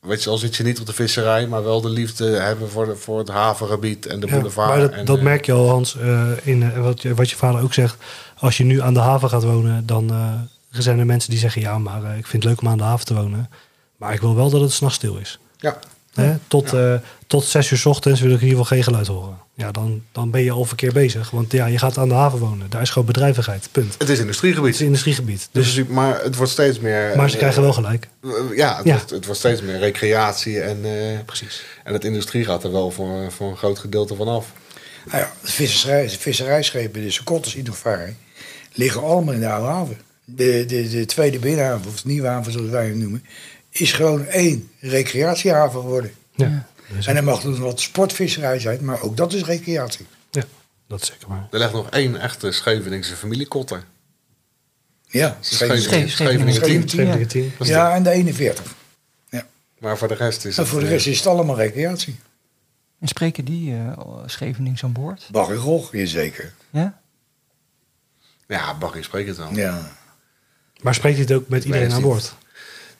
[0.00, 2.86] Weet je, al zit je niet op de visserij, maar wel de liefde hebben voor,
[2.86, 4.68] de, voor het havengebied en de Ja, boulevard.
[4.68, 7.30] maar dat, en, dat eh, merk je al, Hans, eh, in eh, wat, je, wat
[7.30, 7.96] je vader ook zegt.
[8.38, 11.60] Als je nu aan de haven gaat wonen, dan eh, zijn er mensen die zeggen...
[11.60, 13.50] ja, maar ik vind het leuk om aan de haven te wonen.
[13.96, 15.38] Maar ik wil wel dat het s'nachts stil is.
[15.56, 15.78] Ja,
[16.14, 16.34] Hè?
[16.48, 16.94] Tot, eh,
[17.26, 19.38] tot zes uur 's ochtends wil ik in ieder geval geen geluid horen.
[19.54, 21.30] Ja, dan, dan ben je al verkeerd bezig.
[21.30, 22.70] Want ja, je gaat aan de haven wonen.
[22.70, 23.68] Daar is gewoon bedrijvigheid.
[23.72, 23.94] Punt.
[23.98, 24.72] het is industriegebied.
[24.72, 25.48] Het is industriegebied.
[25.52, 27.16] Dus, Dus, maar het wordt steeds meer...
[27.16, 28.08] maar ze eh, krijgen wel gelijk.
[28.22, 28.94] eh, Ja, het, Ja.
[28.94, 31.64] Wordt, het wordt steeds meer recreatie en, eh, Precies.
[31.84, 34.52] en het industrie gaat er wel voor, voor een groot gedeelte van af.
[35.06, 38.16] Nou ja, de visserij, de visserijschepen, de nog varen,
[38.72, 39.96] liggen allemaal in de oude haven.
[40.24, 43.24] De, de, de tweede binnenhaven, of de nieuwe haven zoals wij hem noemen,
[43.80, 46.14] is gewoon één recreatiehaven geworden.
[46.34, 46.66] Ja,
[47.06, 50.06] En dan mag er nog wat sportvisserij zijn, maar ook dat is recreatie.
[50.30, 50.44] ja,
[50.86, 51.48] dat is zeker waar.
[51.50, 53.84] Er ligt nog één echte Scheveningse familiekotter.
[55.06, 56.88] Ja, Scheveningen- Scheveningen Scheveningen 10.
[56.88, 57.52] Scheveningen 10.
[57.58, 58.74] ja en de 41.
[59.78, 60.70] Maar voor de rest is En het...
[60.72, 62.16] voor de eh, rest is het allemaal recreatie.
[63.00, 63.92] En spreken die uh,
[64.26, 65.28] Schevenings aan boord?
[65.30, 66.52] Bach en Gogh, jazeker.
[66.70, 67.00] Ja?
[68.46, 69.52] Ja, Barry spreekt het wel.
[69.54, 69.90] Ja.
[70.80, 72.34] Maar spreekt hij het ook met iedereen aan boord?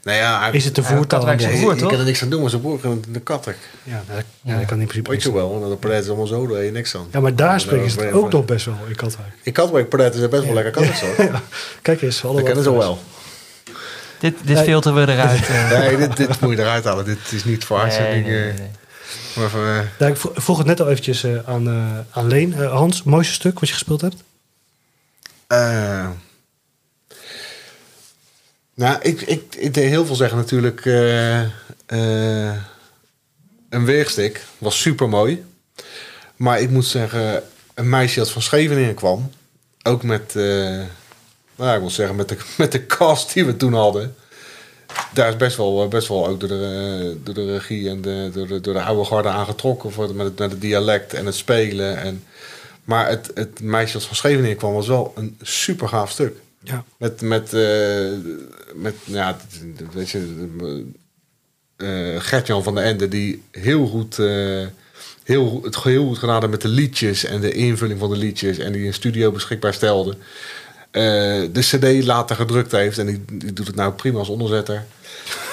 [0.05, 1.41] Nou ja, hij- Is het de Ja, voertaal aan Katwijk boord?
[1.51, 1.99] zijn je, voer, je kan toch?
[1.99, 3.57] er niks aan doen, maar zijn broer kan de katter.
[3.83, 6.47] Ja, dat, ja, dat kan in principe Weet je wel, want de is allemaal zo,
[6.47, 7.07] daar heb je niks aan.
[7.13, 9.29] Ja, maar daar spreken ze ook nog best wel in Katwijk.
[9.43, 10.83] In Katwijk palet is best wel lekker.
[11.33, 11.43] Ja,
[11.83, 12.15] kijk eens.
[12.15, 12.99] Dat allemaal kennen ze wel.
[14.19, 15.47] Dit, dit filteren we eruit.
[15.49, 15.71] eh.
[15.71, 17.05] Nee, dit, dit moet je eruit halen.
[17.05, 18.27] Dit is niet voor uitzending.
[18.27, 18.69] nee, eh, nee, nee.
[19.37, 22.27] maar voor, eh, Ja, ik vro- vroeg het net al eventjes eh, aan, eh, aan
[22.27, 22.55] Leen.
[22.55, 24.17] Eh, Hans, mooiste stuk wat je gespeeld hebt?
[28.75, 30.87] Nou, ik, ik, ik deed heel veel zeggen natuurlijk.
[30.87, 31.43] eh,
[31.87, 32.55] eh,
[33.69, 35.45] een weerstik was super mooi.
[36.37, 37.43] Maar ik moet zeggen,
[37.75, 39.31] een meisje dat van Scheveningen kwam.
[39.83, 40.81] Ook met, eh,
[41.57, 44.15] nou, ik moet zeggen, met de, met de cast die we toen hadden.
[45.13, 48.47] Daar is best wel, best wel ook door de, door de regie en de, door,
[48.47, 49.93] de, door de oude garde aangetrokken.
[49.93, 51.97] Voor met, het, met het dialect en het spelen.
[51.99, 52.25] En,
[52.85, 56.37] maar het, het meisje dat van Scheveningen kwam was wel een super gaaf stuk.
[56.65, 56.85] Ja.
[56.99, 58.11] Met, met, eh,
[58.75, 59.37] met ja,
[59.93, 60.85] weet je,
[61.77, 64.67] eh Gertjan van der Ende, die heel goed, eh,
[65.23, 68.59] heel, het heel goed gedaan had met de liedjes en de invulling van de liedjes
[68.59, 70.17] en die in studio beschikbaar stelde.
[70.91, 74.85] De CD later gedrukt heeft en die, die doet het nou prima als onderzetter.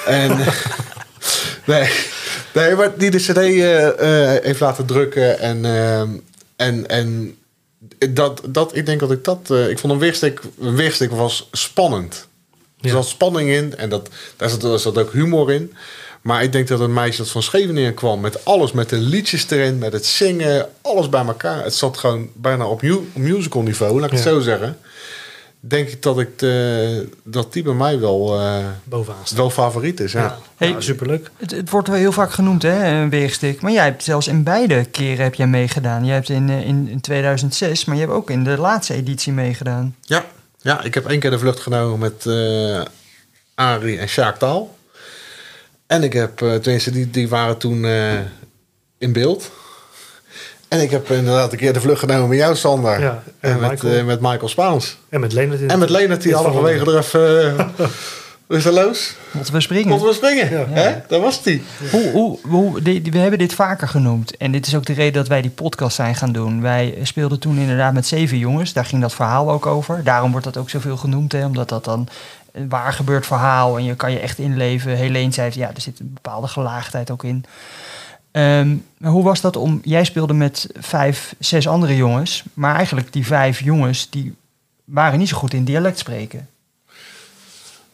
[0.06, 0.38] En
[1.66, 1.90] nee,
[2.54, 3.36] nee, maar die de CD
[4.44, 5.64] heeft laten drukken en,
[6.56, 7.36] en, en
[8.10, 9.50] dat, dat, ik denk dat ik dat.
[9.50, 12.28] eh, ik vond een weerstik, een weerstik was spannend.
[12.80, 12.92] Er Ja.
[12.94, 15.72] zat spanning in en dat, daar, zat, daar zat ook humor in.
[16.22, 19.50] Maar ik denk dat een meisje dat van Scheveningen kwam met alles, met de liedjes
[19.50, 21.64] erin, met het zingen, alles bij elkaar.
[21.64, 24.78] Het zat gewoon bijna op mu- musical niveau, laat ik het zo zeggen.
[25.64, 30.12] Denk ik dat, ik de, dat die bij mij wel, eh, Bovenaan wel favoriet is.
[30.12, 30.20] Ja.
[30.20, 31.30] Ja, Hey, ja, superleuk.
[31.36, 33.60] Het, het wordt wel heel vaak genoemd, hè, een weegstik.
[33.60, 36.04] Maar jij hebt zelfs in beide keren heb jij meegedaan.
[36.04, 39.32] Je hebt in, eh, in, in 2006, maar je hebt ook in de laatste editie
[39.32, 39.96] meegedaan.
[40.00, 40.24] Ja,
[40.60, 42.82] ja, ik heb één keer de vlucht genomen met eh
[43.54, 44.76] Arie en Sjaak Taal.
[45.86, 48.18] En ik heb, eh tenminste, die, die waren toen eh,
[48.98, 49.50] in beeld.
[50.72, 53.00] En ik heb inderdaad een keer de vlucht genomen met jou, Sander.
[53.00, 53.94] Ja, en en met, Michael.
[53.94, 54.96] eh, met Michael Spaans.
[55.08, 57.58] En met in En met Leonard, die halverwege er even...
[57.58, 57.86] eh,
[58.48, 59.14] Rusteloos.
[59.30, 59.88] Moeten we springen?
[59.88, 60.48] Moeten we springen?
[60.72, 60.94] Hè?
[61.08, 61.62] Daar was die.
[61.90, 64.36] Hoe, hoe, hoe, die- we hebben dit vaker genoemd.
[64.36, 66.60] En dit is ook de reden dat wij die podcast zijn gaan doen.
[66.62, 68.72] Wij speelden toen inderdaad met zeven jongens.
[68.72, 70.00] Daar ging dat verhaal ook over.
[70.04, 71.32] Daarom wordt dat ook zoveel genoemd.
[71.32, 72.08] Hè, omdat dat dan
[72.52, 73.76] een waar gebeurd verhaal.
[73.76, 74.96] En je kan je echt inleven.
[74.96, 77.44] Helene zei, ja, er zit een bepaalde gelaagdheid ook in.
[78.32, 79.80] Maar hoe was dat om...
[79.84, 82.44] Jij speelde met vijf, zes andere jongens.
[82.54, 84.10] Maar eigenlijk die vijf jongens...
[84.10, 84.34] die
[84.84, 86.48] waren niet zo goed in dialect spreken.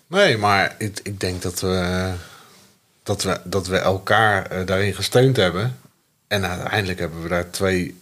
[0.06, 2.12] Nee, maar ik, ik denk dat we,
[3.02, 5.76] dat, we, dat we elkaar eh, daarin gesteund hebben.
[6.26, 7.96] En uiteindelijk hebben we daar twee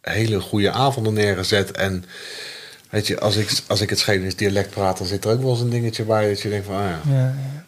[0.00, 1.70] hele goede avonden neergezet.
[1.70, 2.04] En
[2.90, 5.50] weet je, als ik, als ik het Schevenings dialect praat, dan zit er ook wel
[5.50, 7.63] eens een dingetje bij dat je denkt van, ah ja, Ja, ja.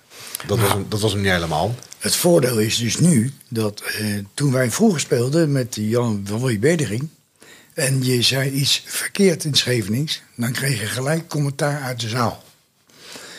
[0.46, 1.74] Dat was hem, dat was hem niet helemaal.
[1.98, 7.08] Het voordeel is dus nu dat eh, toen wij vroeger speelden met Jan van Bedering.
[7.74, 10.22] en je zei iets verkeerd in Schevenings.
[10.34, 12.44] dan kreeg je gelijk commentaar uit de zaal.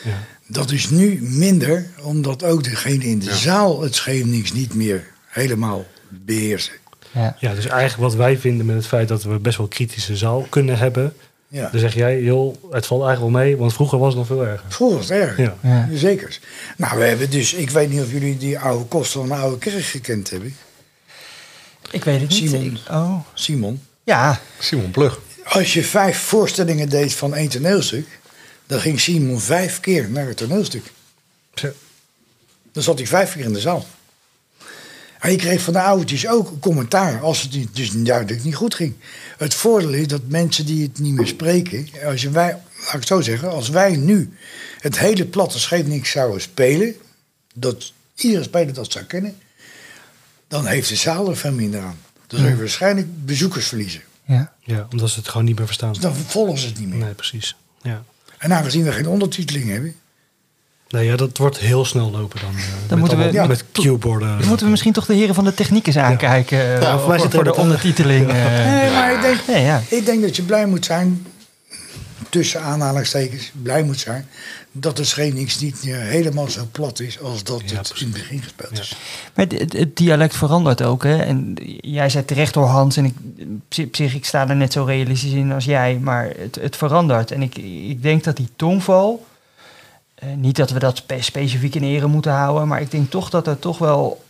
[0.04, 0.26] Ja.
[0.46, 5.86] Dat is nu minder, omdat ook degene in de zaal het Schevenings niet meer helemaal
[6.08, 6.72] beheersen.
[7.12, 7.36] Ja.
[7.38, 10.46] Ja, dus eigenlijk wat wij vinden met het feit dat we best wel kritische zaal
[10.48, 11.14] kunnen hebben.
[11.48, 11.68] Ja.
[11.70, 14.46] Dan zeg jij, joh, het valt eigenlijk wel mee, want vroeger was het nog veel
[14.46, 14.64] erger.
[14.68, 15.36] Vroeger was het erg.
[15.36, 15.56] Ja.
[15.62, 15.88] Ja.
[15.94, 16.38] Zeker.
[16.76, 19.58] Nou, we hebben dus, ik weet niet of jullie die oude kosten van de oude
[19.58, 20.56] kerk gekend hebben.
[21.90, 22.50] Ik weet het niet.
[22.50, 22.78] Simon.
[22.90, 23.18] Oh.
[23.34, 23.82] Simon.
[24.04, 25.20] Ja, Simon Plug.
[25.44, 28.06] Als je vijf voorstellingen deed van één toneelstuk,
[28.66, 30.92] dan ging Simon vijf keer naar het toneelstuk.
[32.72, 33.86] Dan zat hij vijf keer in de zaal.
[35.18, 38.54] En je kreeg van de oudjes ook een commentaar als het niet- dus duidelijk niet
[38.54, 38.94] goed ging.
[39.38, 42.92] Het voordeel is dat mensen die het niet meer spreken, als je wij, laat ik
[42.92, 44.32] het zo zeggen, als wij nu
[44.80, 46.94] het hele platte Scheveningen zouden spelen,
[47.54, 49.36] dat iedere speler dat zou kennen,
[50.48, 51.98] dan heeft de zaal er veel minder aan.
[52.26, 54.02] Dan zou je waarschijnlijk bezoekers verliezen.
[54.24, 54.52] ja.
[54.62, 55.94] Ja, omdat ze het gewoon niet meer verstaan.
[56.00, 56.98] Dan volgen ze het niet meer.
[56.98, 57.56] Nee, precies.
[57.82, 58.04] Ja.
[58.38, 59.94] En aangezien we geen ondertiteling hebben,
[60.90, 62.50] Nee, ja, dat wordt heel snel lopen dan.
[62.50, 64.38] eh, met moeten we- met cueborden.
[64.38, 66.58] Dan moeten we misschien toch de heren van de techniek eens aankijken.
[66.58, 68.28] eh, Ja, voor voor, er de ondertiteling.
[68.28, 68.34] eh.
[68.34, 69.82] Nee, maar ik denk, Nee, ja.
[69.88, 71.26] ik denk dat je blij moet zijn,
[72.28, 74.28] tussen aanhalingstekens, blij moet zijn,
[74.72, 78.00] dat het Schevenings niet meer helemaal zo plat is als dat Ja, het precies.
[78.06, 78.80] in het begin gespeeld Ja.
[78.82, 78.96] is.
[79.34, 81.02] Maar het, dialect verandert ook.
[81.02, 81.16] Hè?
[81.16, 82.96] En jij zei terecht door Hans.
[82.96, 83.14] En ik,
[83.86, 85.98] op zich, ik sta er net zo realistisch in als jij.
[86.02, 87.30] Maar het, het verandert.
[87.30, 87.56] En ik,
[87.88, 89.26] ik denk dat die tongval...
[90.18, 92.68] eh, niet dat we dat spe- specifiek in ere moeten houden.
[92.68, 94.26] Maar ik denk toch dat er toch wel...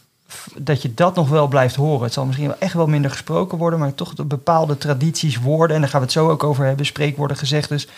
[0.57, 2.03] Dat je dat nog wel blijft horen.
[2.03, 3.79] Het zal misschien wel echt wel minder gesproken worden.
[3.79, 5.74] Maar toch de bepaalde tradities, woorden.
[5.77, 6.87] En daar gaan we het zo ook over hebben.
[6.87, 7.68] Spreekwoorden, gezegd.
[7.68, 7.88] Dus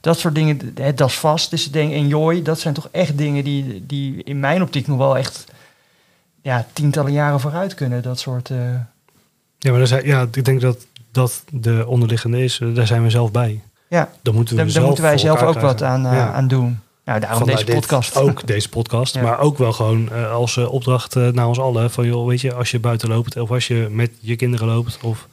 [0.00, 3.86] Dat soort dingen, het das vast, dus denk enjoy, dat zijn toch echt dingen die,
[3.86, 5.44] die in mijn optiek nog wel echt
[6.42, 8.02] ja, tientallen jaren vooruit kunnen.
[8.02, 8.50] Dat soort.
[8.50, 8.56] eh,
[9.58, 12.60] Ja, maar daar zijn, ja, ik denk dat dat de onderliggende is.
[12.74, 13.60] Daar zijn we zelf bij.
[13.88, 16.32] ja, Dan moeten we daar, daar moeten wij zelf ook wat aan, eh, Ja.
[16.32, 16.78] aan doen.
[17.04, 18.16] Nou, daarom Vandaar deze dit podcast.
[18.16, 19.22] Ook deze podcast, Ja.
[19.22, 21.90] maar ook wel gewoon eh, als eh, opdracht eh, naar ons allen.
[21.90, 24.98] Van joh, weet je, als je buiten loopt of als je met je kinderen loopt.
[25.02, 25.28] Of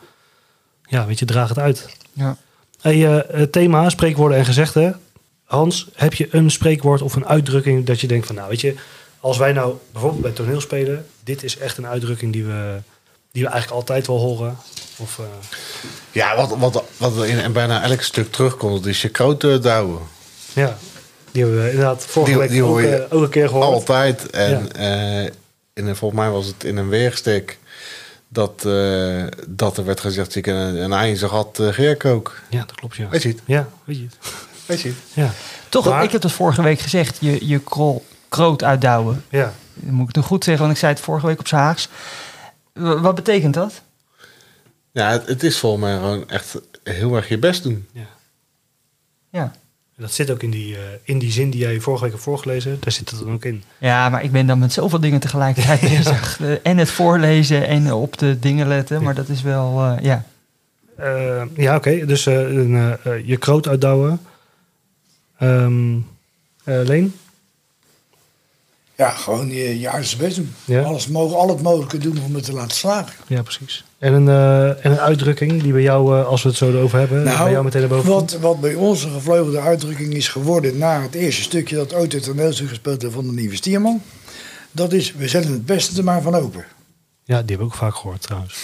[0.90, 1.98] ja, weet je, draag het uit.
[2.14, 2.38] Ja.
[2.82, 5.00] Hey, eh, het thema, spreekwoorden en gezegden.
[5.44, 8.76] Hans, heb je een spreekwoord of een uitdrukking dat je denkt van nou weet je,
[9.20, 12.78] als wij nou bijvoorbeeld bij toneel spelen, dit is echt een uitdrukking die we,
[13.32, 14.58] die we eigenlijk altijd wel horen.
[14.98, 15.26] Of, eh,
[16.12, 20.02] Ja, wat, wat, wat in en bijna elk stuk terugkomt, is je kroten douwen.
[20.54, 20.78] ja,
[21.32, 23.48] die hebben we inderdaad vorige Die- week die ook, hoor je eh, ook een keer
[23.48, 23.66] gehoord.
[23.66, 24.30] Altijd.
[24.30, 25.24] En eh,
[25.74, 27.58] in, een- volgens mij was het in een weerstek
[28.28, 32.42] dat, eh, dat er werd gezegd, kan een, een zijn gat uh, geerkook.
[32.50, 33.08] Ja, dat klopt ja.
[33.10, 33.42] Weet je het?
[33.46, 34.18] Ja, weet je het.
[34.66, 34.98] Weet je het?
[35.14, 35.32] Ja,
[35.70, 39.24] Toch, Maar- ik heb het vorige week gezegd, je, je krol, kroot uitdouwen.
[39.30, 39.54] ja.
[39.74, 41.88] Dan moet ik het nog goed zeggen, want ik zei het vorige week op Haags.
[42.74, 43.82] W- wat betekent dat?
[44.92, 47.88] Ja, het, het is volgens mij gewoon echt heel erg je best doen.
[49.32, 49.52] Ja.
[50.00, 52.78] Dat zit ook in die, eh, in die zin die jij vorige week hebt voorgelezen.
[52.80, 53.64] Daar zit het dan ook in.
[53.78, 56.40] ja, maar ik ben dan met zoveel dingen tegelijkertijd bezig.
[56.42, 59.04] Eh, En het voorlezen en op de dingen letten.
[59.04, 60.24] Maar dat is wel, eh, ja.
[60.98, 62.06] Eh, ja, oké.
[62.06, 64.20] Dus eh, een, eh, eh, je kroot uitdouwen.
[65.40, 65.96] Ehm
[66.64, 67.14] eh, Leen?
[68.98, 70.54] Ja, gewoon je, je uiterste best doen.
[70.66, 70.82] Ja.
[70.82, 73.14] Alles mogen, al het mogelijke doen om het te laten slagen.
[73.28, 73.84] Ja, precies.
[73.98, 77.00] En een, eh, en een uitdrukking die bij jou, eh, als we het zo erover
[77.00, 78.10] hebben, bij jou meteen naar boven?
[78.10, 81.94] Nou, wat, wat bij ons een gevleugelde uitdrukking is geworden na het eerste stukje dat
[81.94, 84.02] ooit het toneelstuk gespeeld heeft van de Nieuwe Stierman.
[84.72, 86.66] Dat is, we zetten het beste er maar van open.
[87.24, 88.56] Ja, die heb ik ook vaak gehoord trouwens.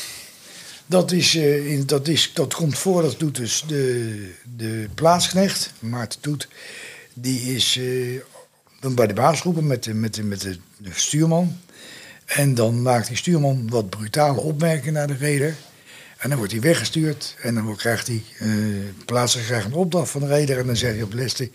[0.86, 5.74] Dat, is, eh, in, dat, is, dat komt voor, dat doet dus de, de plaatsknecht,
[5.80, 6.48] Maarten Toet.
[7.14, 7.80] Die is
[8.84, 11.58] eh, dan bij de baasgroepen met, de, met, de, met de, de stuurman.
[12.26, 15.56] En dan maakt die stuurman wat brutale opmerkingen naar de reder.
[16.18, 17.36] En dan wordt hij weggestuurd.
[17.42, 18.48] En dan krijgt hij, eh
[19.06, 20.60] plaatselijk krijgt een opdracht van de reder.
[20.60, 21.50] En dan zegt hij op de liste,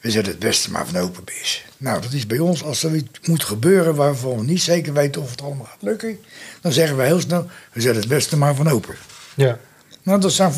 [0.00, 1.64] we zetten het beste maar van open is.
[1.76, 5.22] Nou, dat is bij ons, als er iets moet gebeuren waarvan we niet zeker weten
[5.22, 6.18] of het allemaal gaat lukken.
[6.60, 8.94] Dan zeggen we heel snel, we zetten het beste maar van open.
[9.34, 9.58] Ja.
[10.02, 10.52] Nou, dat zijn,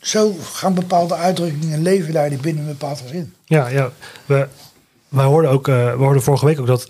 [0.00, 3.34] zo gaan bepaalde uitdrukkingen leven daar die binnen een bepaald gezin.
[3.44, 3.92] Ja, ja.
[4.26, 4.48] We,
[5.14, 6.86] wij hoorden ook, eh, we hoorden vorige week ook dat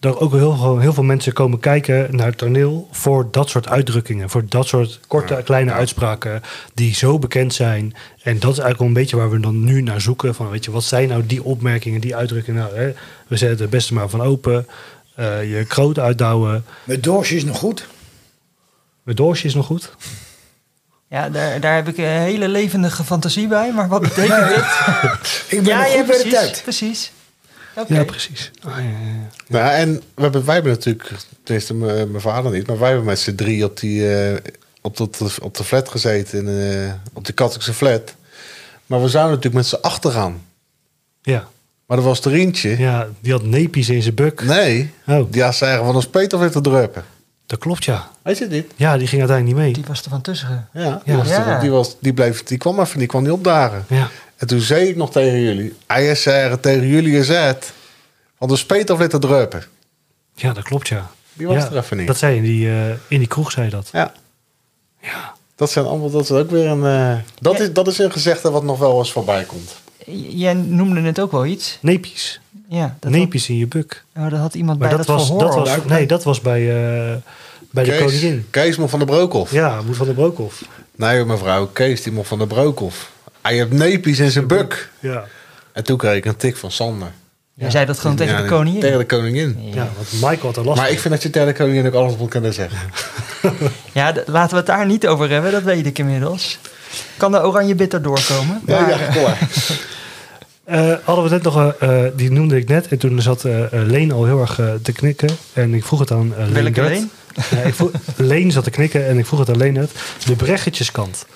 [0.00, 3.68] er ook heel, veel- heel veel mensen komen kijken naar het toneel voor dat soort
[3.68, 4.30] uitdrukkingen.
[4.30, 6.42] Voor dat soort korte, kleine uitspraken
[6.74, 7.94] die zo bekend zijn.
[8.22, 10.34] En dat is eigenlijk wel een beetje waar we dan nu naar zoeken.
[10.34, 12.62] Van, weet je, wat zijn nou die opmerkingen, die uitdrukkingen?
[12.62, 12.92] Nou, hè,
[13.28, 14.66] we zetten het beste maar van open.
[15.14, 16.64] Eh, je kroot uitdouwen.
[16.84, 17.86] Met doosje is nog goed.
[19.02, 19.92] Mijn doosje is nog goed.
[21.08, 23.72] Ja, daar, daar heb ik een hele levendige fantasie bij.
[23.72, 24.64] Maar wat betekent dit?
[25.48, 26.32] Ik ben ja, nog ja, goed bij de precies.
[26.32, 26.60] tijd.
[26.62, 27.12] Precies.
[27.88, 28.50] Ja, precies.
[28.62, 29.28] Ah, ja, ja, ja.
[29.48, 31.10] Nou, en we hebben, wij hebben natuurlijk,
[31.42, 34.36] tenminste mijn vader niet, maar wij hebben met z'n drie op, die, eh,
[34.80, 38.14] op, dat, op de flat gezeten, in, eh, op de Katwijkse flat.
[38.86, 40.42] Maar we zouden natuurlijk met z'n achter gaan.
[41.22, 41.48] ja.
[41.86, 42.78] Maar er was er eentje.
[42.78, 44.42] Ja, die had nepies in zijn buk.
[44.44, 47.04] Nee, Oh, die had zeggen van ons Peter weer te druppen.
[47.46, 48.10] dat klopt ja.
[48.22, 48.66] Weet je dit?
[48.76, 49.74] Ja, die ging uiteindelijk niet mee.
[49.74, 50.68] Die was er van tussen.
[50.72, 51.18] Ja, die, Ja.
[51.18, 53.84] was er- die, was, die, bleef, die kwam even, die kwam niet opdagen.
[53.88, 54.08] Ja.
[54.40, 57.72] En toen zei ik nog tegen jullie, hij is zeggen tegen jullie gezet,
[58.38, 59.64] want ons Peter weer te druppen.
[60.34, 61.10] ja, dat klopt ja.
[61.32, 62.06] Die was ja, er even niet.
[62.06, 63.88] Dat zei in die, eh, in die kroeg, zei dat.
[63.92, 64.12] Ja.
[65.02, 65.34] Ja.
[65.56, 67.62] Dat zijn allemaal, dat is ook weer een, eh, dat, Ja.
[67.64, 69.76] is, dat is een gezegde wat nog wel eens voorbij komt.
[70.06, 71.78] J- Jij noemde het ook wel iets.
[71.80, 72.40] Nepies.
[72.68, 74.04] Ja, dat, Nepies in je buk.
[74.16, 76.40] oh, dat had iemand Maar bij dat, dat, was, dat was, of- nee, dat was
[76.40, 77.16] bij, eh,
[77.70, 78.46] bij de koningin.
[78.50, 79.52] Kees mocht van de Broekhof.
[79.52, 80.62] Ja, Moed van de Broekhof.
[80.96, 83.10] Nee, mevrouw, Kees die mocht van de Broekhof.
[83.42, 84.90] Hij heeft nepies in zijn buk.
[84.98, 85.24] Ja.
[85.72, 87.08] En toen kreeg ik een tik van Sander.
[87.54, 88.80] Jij zei dat gewoon tegen Ja, de koningin.
[88.80, 89.56] Tegen de koningin.
[89.72, 90.94] ja, want Michael had er last Maar van.
[90.94, 92.78] ik vind dat je tegen de koningin ook alles moet kunnen zeggen.
[93.92, 96.58] Ja, laten we het daar niet over hebben, dat weet ik inmiddels.
[97.16, 98.60] Kan de oranje bitter doorkomen?
[98.66, 99.38] Ja, Maar, ja, eh, klaar.
[100.64, 102.88] Eh, hadden we net nog, eh, eh, die noemde ik net.
[102.88, 105.28] En toen zat eh, eh, Leen al heel erg te knikken.
[105.52, 106.62] En ik vroeg het aan eh Leen.
[106.74, 106.82] Welke.
[106.82, 107.10] Leen?
[107.50, 109.90] Ja, ik vroeg, Leen zat te knikken en ik vroeg het aan Leen uit.
[110.24, 111.26] De breggetjeskant.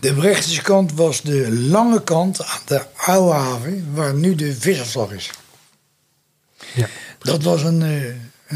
[0.00, 5.30] De rechterkant was de lange kant aan de oude haven, waar nu de visserslag is.
[6.74, 6.88] Ja.
[7.18, 8.04] Dat was een, eh,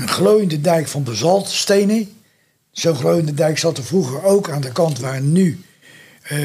[0.03, 2.13] een glooiende dijk van basaltstenen.
[2.71, 5.61] Zo'n glooiende dijk zat er vroeger ook aan de kant waar nu
[6.23, 6.39] eh,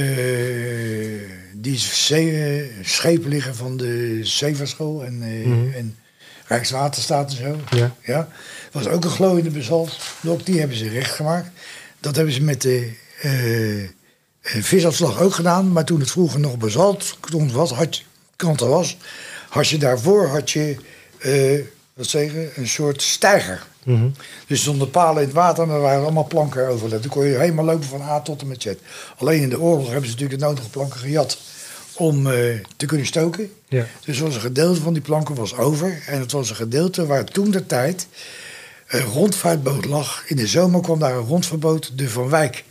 [1.54, 5.74] die zee, eh, schepen liggen van de Zeevaartschool en, Mhm.
[5.76, 5.98] en
[6.48, 7.78] Rijkswaterstaat en zo.
[7.78, 7.96] Ja.
[8.04, 8.28] Ja,
[8.72, 10.46] was ook een glooiende basaltblok.
[10.46, 11.50] Die hebben ze recht gemaakt.
[12.00, 12.92] Dat hebben ze met de,
[14.48, 17.18] visafslag ook gedaan, maar toen het vroeger nog bezalt
[17.52, 18.04] was, had je,
[18.36, 18.98] kanten was,
[19.50, 20.76] had je daarvoor had je,
[21.18, 21.60] eh,
[21.94, 23.68] wat zeggen, een soort steiger.
[23.84, 24.10] Mhm.
[24.48, 27.04] Dus zonder palen in het water en er waren allemaal planken overlegd.
[27.04, 28.74] Dan kon je helemaal lopen van A tot en met Z.
[29.18, 31.38] Alleen in de oorlog hebben ze natuurlijk de nodige planken gejat
[31.94, 33.52] om eh, te kunnen stoken.
[33.68, 33.86] Ja.
[34.06, 36.04] Dus was een gedeelte van die planken was over.
[36.08, 38.08] En het was een gedeelte waar toen de tijd
[38.88, 40.24] een rondvaartboot lag.
[40.28, 42.64] In de zomer kwam daar een rondvaartboot, de Van Wijk.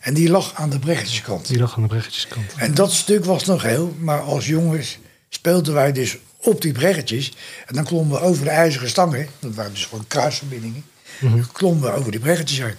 [0.00, 1.46] En die lag aan de Breggetjeskant.
[1.46, 2.54] Die lag aan de breggetjeskant.
[2.56, 4.98] En dat stuk was nog heel, maar als jongens
[5.28, 7.32] speelden wij dus op die breggetjes.
[7.66, 10.84] En dan klommen we over de ijzeren stangen, dat waren dus gewoon kruisverbindingen.
[11.20, 11.42] Mhm.
[11.52, 12.74] Klommen we over die breggetjes heen.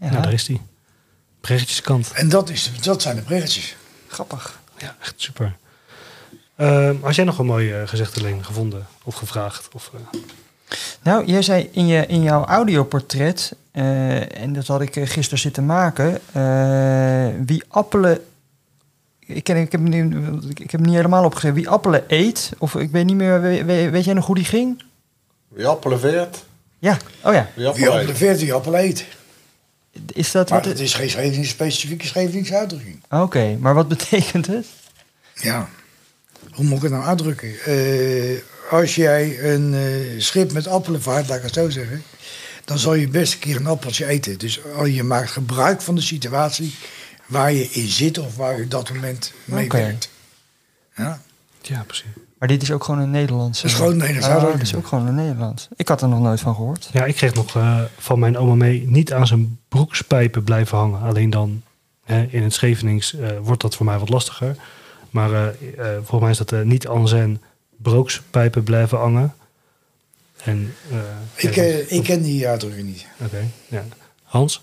[0.00, 0.60] Ja, Nou, daar is die.
[1.40, 2.12] Breggetjeskant.
[2.12, 3.76] En dat, is, dat zijn de breggetjes.
[4.08, 4.60] grappig.
[4.78, 5.56] Ja, echt super.
[6.56, 9.68] Ehm had jij nog een mooie uh, gezegde Leen gevonden of gevraagd?
[9.72, 10.20] Of, eh,
[11.02, 15.38] Nou, jij zei in, je, in jouw audioportret, eh, en dat had ik eh, gisteren
[15.38, 18.18] zitten maken, eh, wie appelen.
[19.26, 19.80] Ik, ken, ik, heb,
[20.58, 21.56] ik heb niet helemaal opgeschreven.
[21.56, 24.44] Wie appelen eet, of ik weet niet meer, weet, weet- weet jij nog hoe die
[24.44, 24.82] ging?
[25.48, 26.44] Wie appelen veert,
[26.78, 27.48] Ja, oh ja.
[27.54, 29.06] wie appelen veert, wie appel eet.
[30.12, 30.68] Is dat Maar wat?
[30.68, 33.02] het is geen specifieke Scheveningse uitdrukking.
[33.10, 34.66] Oké, maar wat betekent het?
[35.34, 35.68] Ja,
[36.52, 37.48] hoe moet ik het nou uitdrukken?
[37.64, 38.36] Eh,
[38.70, 42.02] als jij een eh, schip met appelen vaart, laat ik het zo zeggen...
[42.64, 44.38] dan zal je best een keer een appeltje eten.
[44.38, 46.74] Dus al je maakt gebruik van de situatie
[47.26, 48.18] waar je in zit...
[48.18, 49.76] of waar je op dat moment mee Oké.
[49.76, 50.10] werkt.
[50.96, 51.20] Ja?
[51.60, 52.04] ja, precies.
[52.38, 53.62] Maar dit is ook gewoon een Nederlands.
[53.62, 55.68] Dat is gewoon een Nederlands dat is ook gewoon een Nederlands.
[55.76, 56.88] Ik had er nog nooit van gehoord.
[56.92, 61.00] Ja, ik kreeg nog eh, van mijn oma mee niet aan zijn broekspijpen blijven hangen.
[61.00, 61.62] Alleen dan
[62.04, 64.56] hè, in het Schevenings eh, wordt dat voor mij wat lastiger.
[65.10, 67.42] Maar eh, eh, volgens mij is dat niet aan zijn
[67.76, 69.34] broekspijpen blijven hangen.
[70.44, 70.96] En, eh,
[71.34, 73.06] Ik, ja, eh, ik ken die uitdrukking niet.
[73.24, 73.84] Oké, ja.
[74.22, 74.62] Hans?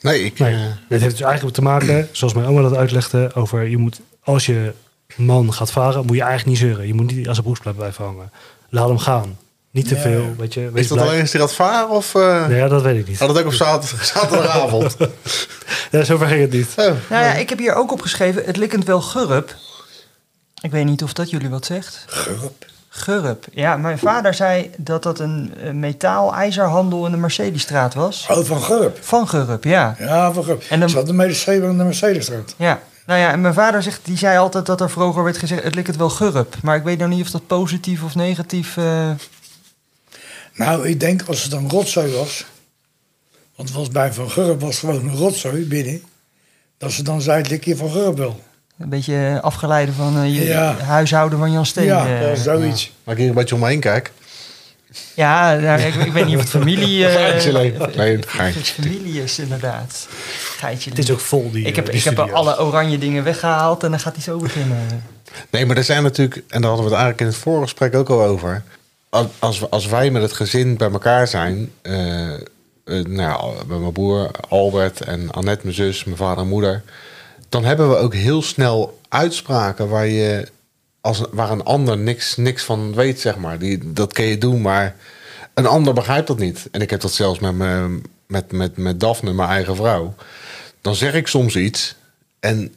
[0.00, 0.38] Nee, ik...
[0.38, 4.00] Nee, eh, heeft dus eigenlijk te maken, zoals mijn oma dat uitlegde, over je moet,
[4.22, 4.72] als je
[5.16, 6.86] man gaat varen, moet je eigenlijk niet zeuren.
[6.86, 8.30] Je moet niet aan zijn broekspijp blijven hangen.
[8.68, 9.38] Laat hem gaan.
[9.70, 10.00] Niet te Ja.
[10.00, 10.70] veel, weet je.
[10.74, 11.08] Is dat blij.
[11.08, 12.14] alleen als hij gaat varen of...
[12.14, 13.18] eh Nee, ja, dat weet ik niet.
[13.18, 14.96] Had het ook op zaterdag, zaterdagavond?
[15.90, 16.68] Ja, zover ging het niet.
[16.76, 16.84] Oh.
[16.84, 16.94] Nou
[17.24, 19.54] ja, ik heb hier ook opgeschreven, het likkend wel gurp.
[20.64, 22.04] Ik weet niet of dat jullie wat zegt.
[22.06, 22.66] Gurp.
[22.88, 23.44] Gurp.
[23.52, 28.26] Ja, mijn vader zei dat dat een metaal-ijzerhandel in de Mercedesstraat was.
[28.30, 28.98] Oh, van Gurp.
[29.04, 29.96] Van Gurp, ja.
[29.98, 30.60] Ja, van Gurp.
[30.60, 30.88] En dan- dan...
[30.88, 32.54] Zat de Mercedes aan de Mercedesstraat.
[32.58, 32.80] Ja.
[33.06, 35.74] Nou ja, en mijn vader zegt, die zei altijd dat er vroeger werd gezegd, het
[35.74, 36.56] likkend wel gurp.
[36.62, 38.76] Maar ik weet nou niet of dat positief of negatief...
[38.76, 39.10] eh,
[40.54, 42.44] Nou, ik denk als het een rotzooi was...
[43.56, 46.02] want het was bij Van Gurp was gewoon een rotzooi binnen...
[46.78, 48.40] dat ze dan zei, het lik je Van Gurp wel.
[48.78, 50.76] Een beetje afgeleide van eh, je Ja.
[50.78, 51.84] huishouden van Jan Steen.
[51.84, 52.34] ja, eh.
[52.36, 52.92] zoiets.
[53.04, 54.12] Maar ik hier een beetje om me heen kijk.
[55.14, 57.06] Ja, nou, ik, ik weet niet of het familie...
[57.06, 57.80] eh, Geintje, nee.
[57.80, 58.82] of- Nee, het geintje.
[58.82, 60.06] familie is, inderdaad.
[60.56, 60.90] Geitje.
[60.90, 63.82] Het is ook vol, die ik heb, eh, die ik heb alle oranje dingen weggehaald
[63.82, 65.02] en dan gaat hij zo beginnen.
[65.50, 67.94] Nee, maar er zijn natuurlijk, en daar hadden we het eigenlijk in het vorige gesprek
[67.94, 68.62] ook al over.
[69.08, 72.38] Als- Als, we- als wij met het gezin bij elkaar zijn, eh, eh,
[72.84, 76.82] nou ja, bij mijn broer Albert en Annette, mijn zus, mijn vader en moeder,
[77.48, 80.48] dan hebben we ook heel snel uitspraken waar je
[81.00, 83.58] als waar een ander niks, niks van weet, zeg maar.
[83.58, 84.96] Die, dat kun je doen, maar
[85.54, 86.68] een ander begrijpt dat niet.
[86.70, 90.14] En ik heb dat zelfs met, me, met, met, met Daphne, mijn eigen vrouw.
[90.80, 91.96] Dan zeg ik soms iets
[92.40, 92.74] en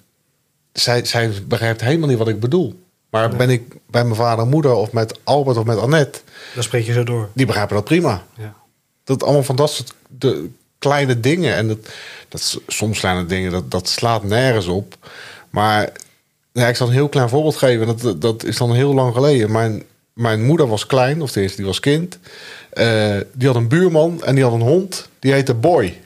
[0.73, 2.79] zij, zij begrijpt helemaal niet wat ik bedoel.
[3.09, 6.19] Maar ben ik bij mijn vader en moeder of met Albert of met Annette,
[6.53, 7.29] Dan spreek je zo door.
[7.33, 8.25] die begrijpen dat prima.
[8.37, 8.55] Ja.
[9.03, 10.49] Dat allemaal van dat soort de
[10.79, 11.55] kleine dingen.
[11.55, 11.77] En dat,
[12.29, 14.95] dat soms kleine dingen, dat, dat slaat nergens op.
[15.49, 15.89] Maar
[16.51, 17.97] ja, ik zal een heel klein voorbeeld geven.
[17.97, 19.51] Dat, dat, is dan heel lang geleden.
[19.51, 22.19] Mijn, mijn moeder was klein, of tenminste, die was kind.
[22.69, 25.09] Eh, die had een buurman en die had een hond.
[25.19, 25.97] Die heette Boy.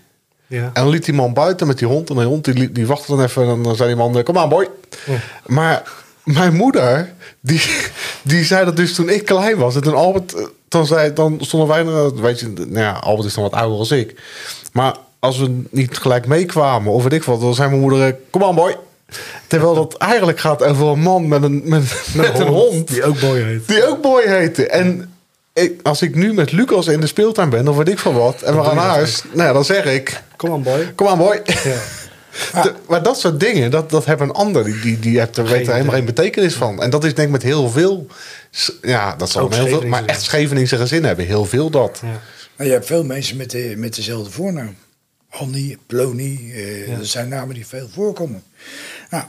[0.48, 0.64] Ja.
[0.64, 2.10] En dan liet die man buiten met die hond.
[2.10, 3.48] En die hond die, die wachtte dan even.
[3.50, 4.70] En dan zei die man, eh, kom aan boy.
[5.46, 5.84] Maar
[6.24, 7.62] mijn moeder, die,
[8.22, 9.76] die zei dat dus toen ik klein was.
[9.76, 13.34] En toen Albert, eh, dan, zei, dan stonden wij, weet je, nou ja, Albert is
[13.34, 14.16] dan wat ouder als ik.
[14.72, 18.14] Maar als we niet gelijk meekwamen, of weet ik wat, dan zei mijn moeder, eh,
[18.30, 18.78] kom aan boy.
[19.48, 22.88] Terwijl dat eigenlijk gaat over een man met een, met, met een hond.
[22.88, 23.68] Die ook mooi heet.
[23.68, 24.68] Die ook Boy heette.
[24.68, 25.14] En
[25.54, 28.42] ik, als ik nu met Lucas in de speeltuin ben, of weet ik van wat,
[28.42, 30.92] en we gaan naar huis, nou ja, dan zeg ik: Kom aan, boy.
[30.96, 31.42] Kom aan, boy.
[31.46, 31.76] Ja.
[32.64, 34.64] De- maar dat soort dingen, dat, dat hebben een ander.
[34.64, 36.82] Die, die, die heeft er, weet er helemaal geen betekenis van.
[36.82, 38.08] En dat is denk ik met heel veel.
[38.82, 39.82] Ja, dat zal heel veel.
[39.88, 42.00] Maar echt Scheveningse gezinnen hebben heel veel dat.
[42.02, 42.20] Ja.
[42.62, 44.76] Maar je hebt veel mensen met, de, met dezelfde voornaam.
[45.30, 46.98] Annie, Plony, eh, Ja.
[46.98, 48.44] dat zijn namen die veel voorkomen.
[49.10, 49.24] Nou,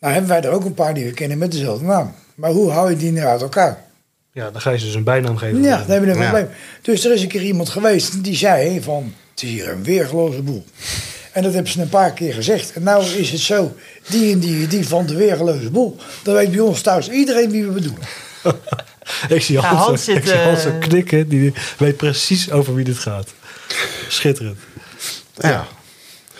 [0.00, 2.14] nou hebben wij er ook een paar die we kennen met dezelfde naam.
[2.34, 3.84] Maar hoe hou je die nou uit elkaar?
[4.32, 5.62] ja, dan ga je ze dus een bijnaam geven.
[5.62, 6.30] Ja, dan hebben we een Ja.
[6.30, 6.48] probleem.
[6.82, 9.14] Dus er is een keer iemand geweest die zei van...
[9.30, 10.64] het is hier een weergeloze boel.
[11.32, 12.72] En dat hebben ze een paar keer gezegd.
[12.72, 13.74] En nou is het zo,
[14.08, 15.96] die en die, die van de weergeloze boel.
[16.22, 18.02] Dan weet bij ons thuis iedereen wie we bedoelen.
[19.28, 21.28] Ik zie Ja, Hans, Hans zo- ik zie Hans zo eh, knikken.
[21.28, 23.28] Die weet precies over wie dit gaat.
[24.08, 24.58] Schitterend.
[25.34, 25.66] Ja.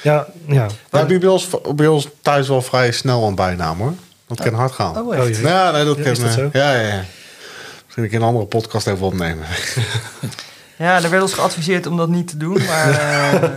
[0.03, 0.67] Ja, ja.
[0.91, 3.95] We hebben bij ons, bij ons thuis wel vrij snel een bijnaam hoor.
[4.27, 4.99] Dat kan hard gaan.
[5.07, 5.37] Oh, echt?
[5.37, 5.43] Oh.
[5.43, 6.13] Ja, nee, dat Ja, kan.
[6.13, 6.49] is dat eh, zo?
[6.53, 7.05] Ja, ja, ja.
[7.85, 9.45] Misschien ik in een andere podcast even opnemen.
[10.79, 12.93] Ja, er werd ons geadviseerd om dat niet te doen, maar...
[13.43, 13.51] eh,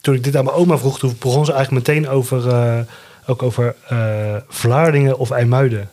[0.00, 2.78] Toen ik dit aan mijn oma vroeg, toen begon ze eigenlijk meteen over, eh,
[3.26, 5.90] ook over eh, Vlaardingen of IJmuiden.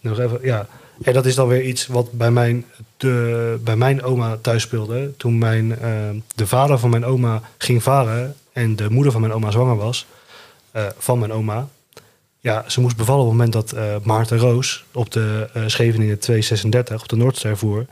[0.00, 0.66] Nog even, ja.
[1.02, 2.64] En dat is dan weer iets wat bij mijn,
[2.96, 5.12] de, bij mijn oma thuis speelde.
[5.16, 5.90] Toen mijn, eh,
[6.34, 10.06] de vader van mijn oma ging varen en de moeder van mijn oma zwanger was,
[10.70, 11.68] eh, van mijn oma.
[12.40, 16.18] Ja, ze moest bevallen op het moment dat eh, Maarten Roos op de eh, Scheveningen
[16.18, 17.86] 236 op de Noordster voer.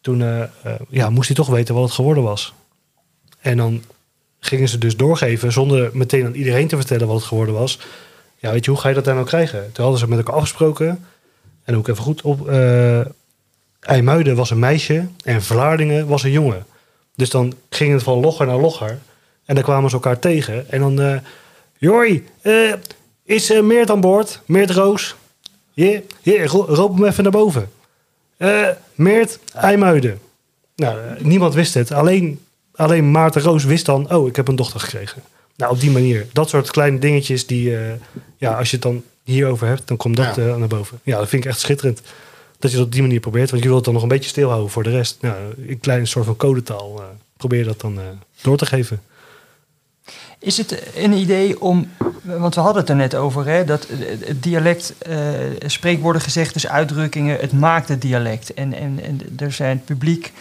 [0.00, 0.48] Toen
[0.88, 2.52] ja, moest hij toch weten wat het geworden was.
[3.40, 3.82] En dan
[4.40, 7.78] gingen ze dus doorgeven zonder meteen aan iedereen te vertellen wat het geworden was.
[8.38, 9.72] Ja, weet je, hoe ga je dat dan nou krijgen?
[9.72, 11.06] Toen hadden ze met elkaar afgesproken.
[11.64, 12.48] En ook even goed op.
[12.48, 13.00] eh
[13.80, 16.66] IJmuiden was een meisje en Vlaardingen was een jongen.
[17.14, 18.98] Dus dan ging het van logger naar logger.
[19.44, 20.70] En dan kwamen ze elkaar tegen.
[20.70, 21.00] En dan.
[21.00, 22.72] eh,
[23.24, 24.40] is eh, Meert aan boord?
[24.46, 25.14] Meert Roos?
[25.74, 26.02] Hier,
[26.46, 27.70] ro- roep hem even naar boven.
[28.94, 30.18] Meert, IJmuiden.
[30.76, 31.92] Nou, niemand wist het.
[31.92, 32.40] Alleen,
[32.74, 35.22] alleen Maarten Roos wist dan, oh, ik heb een dochter gekregen.
[35.56, 36.26] Nou, op die manier.
[36.32, 37.76] Dat soort kleine dingetjes die,
[38.36, 40.42] ja, als je het dan hierover hebt, dan komt dat Ja.
[40.46, 41.00] eh, naar boven.
[41.02, 42.02] Ja, dat vind ik echt schitterend.
[42.58, 43.50] Dat je dat op die manier probeert.
[43.50, 45.18] Want je wilt het dan nog een beetje stilhouden voor de rest.
[45.20, 45.36] Nou,
[45.68, 47.04] een klein soort van codetaal eh,
[47.36, 48.04] probeer dat dan eh,
[48.42, 49.02] door te geven.
[50.38, 51.90] Is het een idee om,
[52.22, 53.86] want we hadden het er net over, hè, dat
[54.24, 55.18] het dialect, eh,
[55.66, 58.54] spreekwoorden, gezegdes, uitdrukkingen, het maakt het dialect.
[58.54, 60.32] En, en, en er zijn het publiek,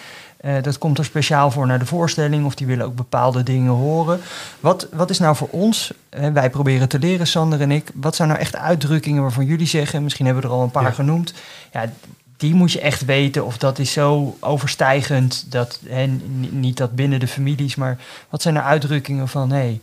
[0.41, 3.71] eh, dat komt er speciaal voor naar de voorstelling, of die willen ook bepaalde dingen
[3.71, 4.19] horen.
[4.59, 8.15] Wat, wat is nou voor ons, hè, wij proberen te leren, Sander en ik, wat
[8.15, 10.91] zijn nou echt uitdrukkingen waarvan jullie zeggen, misschien hebben we er al een paar Ja.
[10.91, 11.33] genoemd,
[11.71, 11.91] ja,
[12.37, 16.05] die moet je echt weten, of dat is zo overstijgend, dat, hè,
[16.49, 17.97] niet dat binnen de families, maar
[18.29, 19.81] wat zijn er uitdrukkingen van, hé, hey,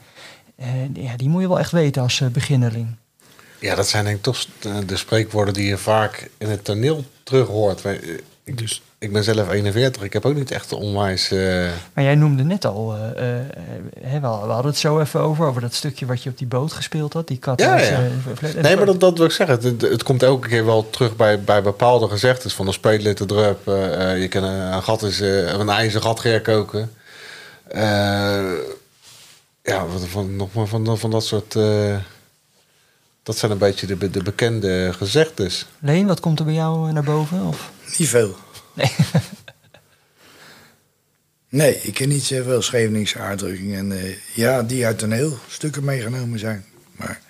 [0.56, 2.86] eh, ja, die moet je wel echt weten als eh, beginneling.
[3.60, 4.44] Ja, dat zijn denk ik toch
[4.86, 7.82] de spreekwoorden die je vaak in het toneel terug hoort.
[8.48, 11.30] Ik, Dus ik ben zelf 41, ik heb ook niet echt onwijs...
[11.30, 13.00] eh, Maar jij noemde net al, eh,
[14.00, 16.46] hè, we we hadden het zo even over, over dat stukje wat je op die
[16.46, 17.60] boot gespeeld had, die kat.
[17.60, 18.00] Ja, ja.
[18.60, 19.60] Nee, maar dat, dat wil ik zeggen.
[19.62, 22.54] Het, het komt elke keer wel terug bij, bij bepaalde gezegdes.
[22.54, 23.68] Van een speetlid drup.
[23.68, 26.92] eh, eh, je kan een, een gat is, een ijzer gat koken.
[29.62, 31.52] Ja, van, nog maar van, van dat soort...
[33.22, 35.66] dat zijn een beetje de, de bekende gezegdes.
[35.78, 37.46] Leen, wat komt er bij jou naar boven?
[37.46, 37.70] Of?
[37.96, 38.36] Niet veel.
[38.74, 38.90] Nee.
[41.50, 43.78] Nee, ik ken niet zoveel Scheveningse uitdrukkingen.
[43.78, 46.64] En, eh, ja, die uit toneelstukken meegenomen zijn.
[46.96, 47.20] Maar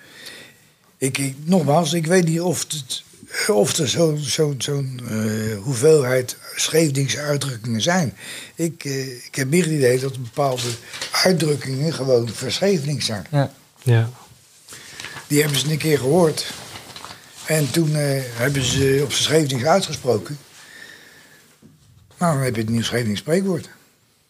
[0.97, 3.03] ik, ik, nogmaals, ik weet niet of, het,
[3.47, 8.13] of er zo'n zo, zo'n eh, hoeveelheid Scheveningse uitdrukkingen zijn.
[8.55, 10.69] Ik, eh, ik heb meer het idee dat bepaalde
[11.11, 13.25] uitdrukkingen gewoon verschevenings zijn.
[13.31, 13.53] Ja.
[13.83, 14.09] ja,
[15.27, 16.45] Die hebben ze een keer gehoord.
[17.45, 20.37] En toen eh, hebben ze op zijn Schevenings uitgesproken.
[22.19, 23.69] Nou, dan heb je het nieuw Schevenings spreekwoord.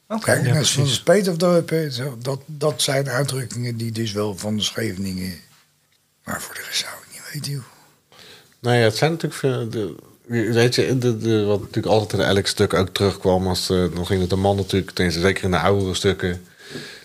[0.07, 0.23] Oké.
[0.23, 0.83] Kijk, Ja, net van
[1.37, 5.33] de zo, dat, dat zijn uitdrukkingen die dus wel van de Scheveningen...
[6.23, 7.63] Maar voor de rest zou ik niet weten, joh.
[8.59, 9.69] Nou ja, het zijn natuurlijk veel.
[9.69, 9.95] De,
[10.53, 13.47] weet je, de, de, wat natuurlijk altijd in elk stuk ook terugkwam.
[13.47, 16.45] Als, eh, dan ging het de man natuurlijk, tenminste zeker in de oudere stukken.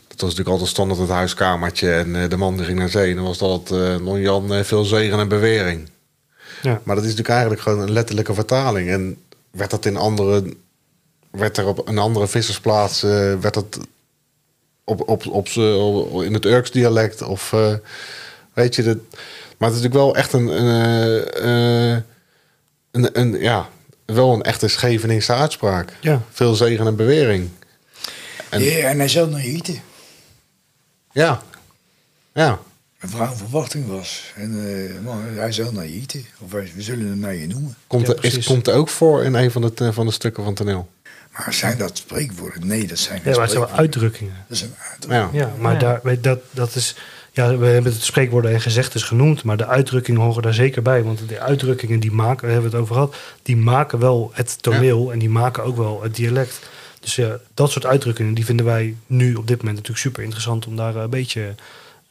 [0.07, 1.93] Dat was natuurlijk altijd standaard het huiskamertje.
[1.93, 3.11] En eh, de man die ging naar zee.
[3.11, 5.89] En dan was dat eh non-Jan eh, veel zegen en bewering.
[6.62, 6.80] ja.
[6.85, 8.91] Maar dat is natuurlijk eigenlijk gewoon een letterlijke vertaling.
[8.91, 9.16] En
[9.51, 10.57] werd dat in andere.
[11.35, 13.03] Werd er op een andere vissersplaats.
[13.03, 13.11] eh,
[13.41, 13.78] werd dat
[14.85, 17.53] op, op, op, op- in het Urks dialect of.
[17.53, 17.74] eh,
[18.53, 18.97] weet je, dat,
[19.59, 20.47] maar het is natuurlijk wel echt een.
[20.66, 22.03] een, eh,
[22.91, 23.68] een, een ja,
[24.05, 25.93] wel een echte Scheveningse uitspraak.
[26.01, 26.22] Ja.
[26.30, 27.49] Veel zegen en bewering.
[28.51, 29.80] En- Ja, en hij zou naar je eten.
[31.12, 31.43] Ja.
[32.32, 32.59] Ja.
[33.01, 34.32] Een vrouw verwachting was.
[34.37, 35.87] En man, hij zou naar.
[36.41, 37.76] Of wij, we zullen hem naar je noemen.
[37.87, 40.45] Komt, Ja, er, is, komt er ook voor in een van de, van de stukken
[40.45, 40.89] van toneel.
[41.39, 42.66] Maar zijn dat spreekwoorden?
[42.66, 44.35] Nee, dat zijn ja maar het zijn wel uitdrukkingen.
[44.49, 45.43] Dat is een uitdrukking.
[45.43, 45.53] Ja.
[45.59, 45.78] Maar Ja.
[46.03, 46.97] Daar, dat, dat is.
[47.32, 51.03] Ja, we hebben het spreekwoorden en gezegdes genoemd, maar de uitdrukkingen horen daar zeker bij.
[51.03, 54.62] Want de uitdrukkingen die maken, daar hebben we het over gehad, die maken wel het
[54.62, 56.59] toneel en die maken ook wel het dialect.
[57.01, 60.66] Dus ja, dat soort uitdrukkingen, die vinden wij nu op dit moment natuurlijk super interessant
[60.66, 61.55] om daar een beetje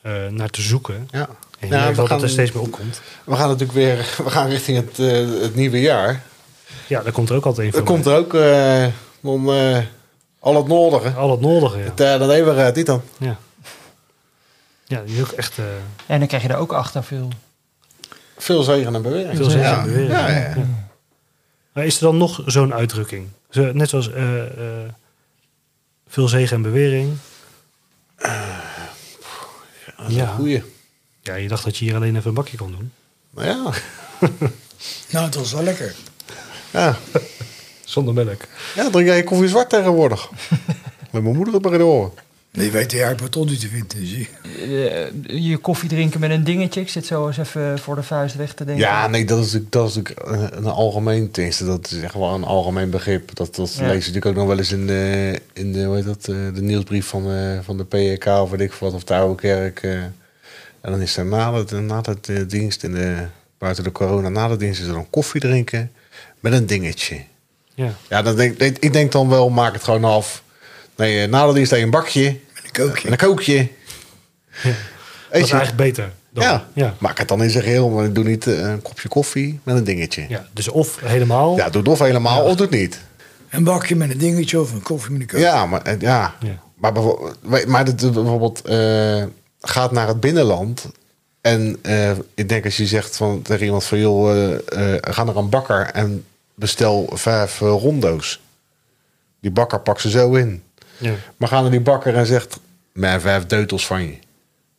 [0.01, 1.07] eh, naar te zoeken.
[1.11, 1.29] Ja.
[1.59, 3.01] En je Ja, we wel gaan- dat er steeds meer opkomt.
[3.23, 6.23] We gaan natuurlijk weer we gaan richting het, eh, het nieuwe jaar.
[6.87, 7.95] Ja, daar komt er ook altijd een Er van.
[7.95, 8.85] komt er ook eh,
[9.23, 9.79] dan, eh,
[10.39, 11.09] al het nodige.
[11.09, 11.83] Al het nodige, ja.
[11.83, 13.01] Het, dan even uh, dit dan.
[13.17, 13.37] ja.
[14.93, 15.65] Ja, die is ook echt eh,
[16.05, 17.29] En dan krijg je er ook achter veel.
[18.37, 19.37] Veel zegen en bewering.
[19.37, 19.77] veel ja.
[19.77, 20.11] in bewering.
[20.11, 20.55] Ja, ja, ja.
[21.71, 23.27] Maar is er dan nog zo'n uitdrukking?
[23.49, 24.89] Zo, net zoals eh, eh,
[26.07, 27.17] veel zegen en bewering.
[30.07, 30.25] ja.
[30.25, 30.63] Goeie.
[31.21, 32.91] ja, je dacht dat je hier alleen even een bakje kon doen.
[33.29, 33.71] Nou ja.
[35.09, 35.95] Nou, het was wel lekker.
[36.71, 36.97] Ja.
[37.93, 38.41] Zonder melk.
[38.75, 40.29] ja, drink jij je koffie zwart tegenwoordig?
[41.11, 42.11] Met mijn moeder op mijn oren.
[42.51, 44.07] Die weet de airport niet te vinden.
[44.07, 44.29] Zie.
[44.57, 45.11] je.
[45.27, 46.81] Eh, je koffie drinken met een dingetje.
[46.81, 48.83] Ik zit zo eens even voor de vuist weg te denken.
[48.83, 52.13] Ja, nee, dat is natuurlijk, dat is natuurlijk een, een algemeen, tenminste, dat is echt
[52.13, 53.35] wel een algemeen begrip.
[53.35, 53.81] Dat, dat Ja.
[53.81, 56.35] lees je natuurlijk ook nog wel eens in de, in de, hoe heet dat, eh,
[56.53, 59.79] de nieuwsbrief van, eh, van de PK of weet ik wat, of de Oude Kerk.
[59.83, 59.93] eh.
[60.81, 63.15] en dan is er na de, na de dienst, in de,
[63.57, 65.91] buiten de corona, na de dienst is er dan koffie drinken
[66.39, 67.21] met een dingetje.
[67.75, 67.93] Ja.
[68.09, 70.43] Ja, dan denk, ik- ik denk dan wel, maak het gewoon af.
[70.95, 73.05] Nee, na de dienst een bakje Met een kookje.
[73.05, 73.67] en een kookje.
[74.63, 76.11] Dat is eigenlijk beter.
[76.29, 76.43] Dan.
[76.43, 76.67] ja.
[76.73, 76.95] Ja.
[76.99, 79.83] maak het dan in zijn geheel, maar doe niet eh, een kopje koffie met een
[79.83, 80.25] dingetje.
[80.29, 80.47] ja.
[80.53, 81.55] Dus of helemaal.
[81.57, 82.99] Ja, doe het of helemaal of doe het niet.
[83.49, 85.45] Een bakje met een dingetje of een koffie met een kookje.
[85.45, 86.35] Ja, maar, eh, ja.
[86.39, 86.59] Ja.
[86.75, 89.23] maar, bijvoorbeeld, maar dat, bijvoorbeeld eh,
[89.61, 90.85] gaat naar het binnenland.
[91.41, 93.99] En eh, ik denk als je zegt van, tegen iemand van...
[93.99, 98.41] joh, eh, eh, ga naar een bakker en bestel vijf eh, rondo's.
[99.39, 100.63] Die bakker pakt ze zo in.
[100.97, 101.13] Ja.
[101.37, 102.59] Maar ga naar die bakker en zegt...
[102.93, 104.17] maar vijf deutels van je.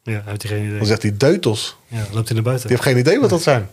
[0.02, 0.76] ja, heeft hij geen idee.
[0.78, 1.76] Dan zegt hij deutels.
[1.86, 2.68] Ja, loopt hij naar buiten.
[2.68, 3.68] Die heeft geen idee wat dat zijn.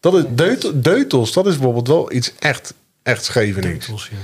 [0.00, 3.86] Dat is, deut- deutels, dat is bijvoorbeeld wel iets echt, echt Schevenings.
[3.86, 4.16] Deutels, ja.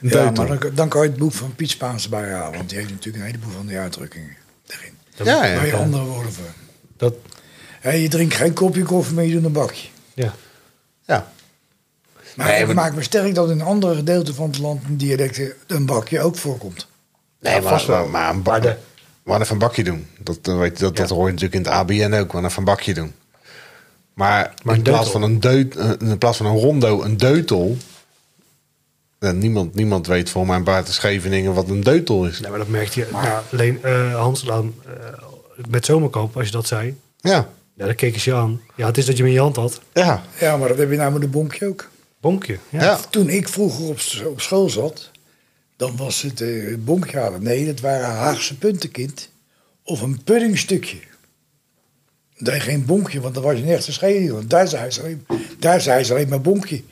[0.00, 2.56] Ja, maar dan, dan kan je het boek van Piet Spaans bij halen.
[2.56, 4.92] Want die heeft natuurlijk een heleboel van die uitdrukkingen erin.
[5.16, 5.58] Ja, Daar ja.
[5.60, 6.52] heb je andere woorden voor.
[6.96, 7.14] Dat,
[7.80, 9.88] Hé, je drinkt geen kopje koffie, maar je doet een bakje.
[10.14, 10.34] ja.
[11.06, 11.32] ja.
[12.38, 15.52] Maar Nee, maar- maakt me sterk dat in andere gedeelten van het land in dialecten
[15.66, 16.86] een bakje ook voorkomt.
[17.40, 18.02] Nee, Ja, maar, vast wel.
[18.02, 18.76] maar, maar een bak, Maar
[19.26, 20.06] gaan even een bakje doen.
[20.20, 22.26] Dat, eh, weet je, dat, dat hoor je natuurlijk in het ABN ook.
[22.32, 23.12] We gaan even een bakje doen.
[24.14, 27.16] Maar, Maar in, een plaats van een deut, eh, in plaats van een rondo, een
[27.16, 27.76] deutel.
[29.18, 32.40] Ja, niemand, niemand weet voor mijn buiten Scheveningen wat een deutel is.
[32.40, 33.06] Nee, maar dat merkte je.
[33.12, 34.92] Nou, alleen eh, Hans, dan, eh,
[35.68, 36.96] met zomerkoop, als je dat zei.
[37.20, 38.60] Ja, Ja, dan keken ze je aan.
[38.74, 39.80] Ja, het is dat je hem in je hand had.
[39.92, 41.88] ja, Ja, maar dat heb je nou met een bonkje ook.
[42.28, 42.58] Bonkje.
[42.68, 42.82] Ja.
[42.82, 43.00] ja.
[43.10, 45.10] Toen ik vroeger op, op school zat,
[45.76, 47.42] dan was het eh bonkje halen.
[47.42, 49.30] Nee, dat waren Haagse puntenkind.
[49.82, 50.98] Of een puddingstukje.
[52.38, 54.30] Dat je geen bonkje, want dan was je een echte scheiding.
[54.30, 55.26] Want daar zei ze alleen,
[55.58, 56.82] daar zei ze alleen maar bonkje.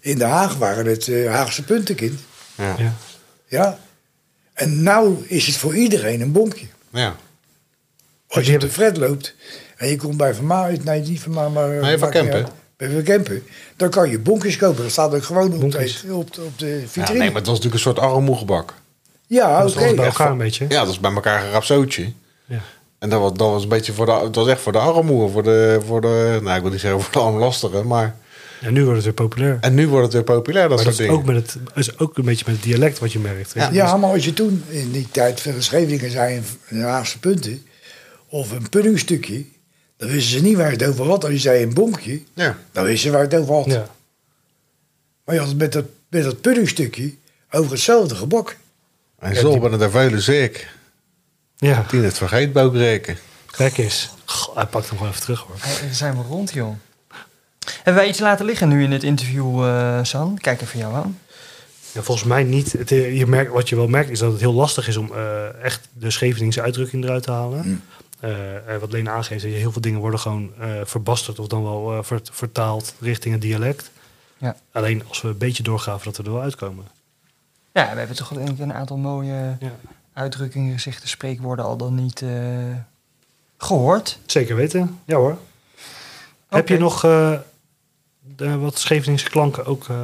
[0.00, 2.20] In Den Haag waren het eh, Haagse puntenkind.
[2.54, 2.74] ja.
[2.78, 2.94] Ja.
[3.46, 3.78] Ja.
[4.52, 6.66] En nou is het voor iedereen een bonkje.
[6.90, 7.16] ja.
[8.28, 9.34] Als je op de Fred loopt
[9.76, 11.68] en je komt bij Van Ma, nee niet Van Ma, maar...
[11.68, 12.46] Nee, Van Kempen.
[12.78, 13.42] Bij Van Kempen.
[13.76, 14.82] Dan kan je bonkjes kopen.
[14.82, 17.18] Dat staat ook gewoon op, de, op, de, op de Ja, vitrine.
[17.18, 18.74] nee, maar het was natuurlijk een soort armoegebak.
[19.26, 19.82] Ja, Dat is oké.
[19.84, 20.66] alles bij elkaar een beetje.
[20.68, 22.12] Ja, dat is bij elkaar een rapsootje.
[22.46, 22.60] Ja.
[22.98, 25.30] En dat was, dat was een beetje voor de, het was echt voor de armoe,
[25.30, 28.16] voor de, voor de, nou ik wil niet zeggen voor de armlastigen, maar...
[28.60, 29.58] En nu wordt het weer populair.
[29.60, 31.20] En nu wordt het weer populair, dat maar dat soort is dingen.
[31.22, 33.52] ook, met het, is ook een beetje met het dialect wat je merkt.
[33.52, 33.72] weet je.
[33.74, 37.66] Ja, maar als je toen in die tijd veel Scheveningen zei een- een Haagse punten
[38.28, 39.44] of een puddingstukje,
[39.98, 41.24] dan wisten ze niet waar het over had.
[41.24, 42.58] Als je zei een bonkje, Ja.
[42.72, 43.64] dan wisten ze waar het over had.
[43.66, 43.86] Ja.
[45.24, 47.14] Maar je had het met dat, met dat puddingstukje
[47.50, 48.56] over hetzelfde gebak.
[49.18, 50.68] En zo ben de vuile zeek.
[51.56, 52.52] ja, Die het vergeet
[53.50, 54.10] kijk eens.
[54.24, 55.56] Goh, hij pakt hem gewoon even terug hoor.
[55.58, 56.74] Hey, zijn we rond, joh.
[57.74, 60.38] Hebben wij iets laten liggen nu in het interview, eh, San?
[60.40, 61.18] Kijk even jou aan.
[61.92, 62.72] Ja, volgens mij niet.
[62.72, 65.12] Het, eh, je merkt, wat je wel merkt is dat het heel lastig is om
[65.14, 67.64] eh, echt de Scheveningse uitdrukking eruit te halen.
[67.64, 67.70] Eh,
[68.80, 71.92] wat Lena aangeeft, dat je heel veel dingen worden gewoon eh verbasterd of dan wel
[71.92, 73.90] eh, vert- vertaald richting het dialect.
[74.38, 74.56] Ja.
[74.72, 76.84] Alleen als we een beetje doorgaven dat we er wel uitkomen.
[77.72, 79.72] Ja, we hebben toch een aantal mooie Ja.
[80.12, 82.30] uitdrukkingen, gezichten, spreekwoorden al dan niet eh,
[83.58, 84.18] gehoord.
[84.26, 85.38] Zeker weten, ja hoor.
[86.48, 87.32] Heb je nog eh,
[88.36, 89.96] de, wat Scheveningse klanken ook eh,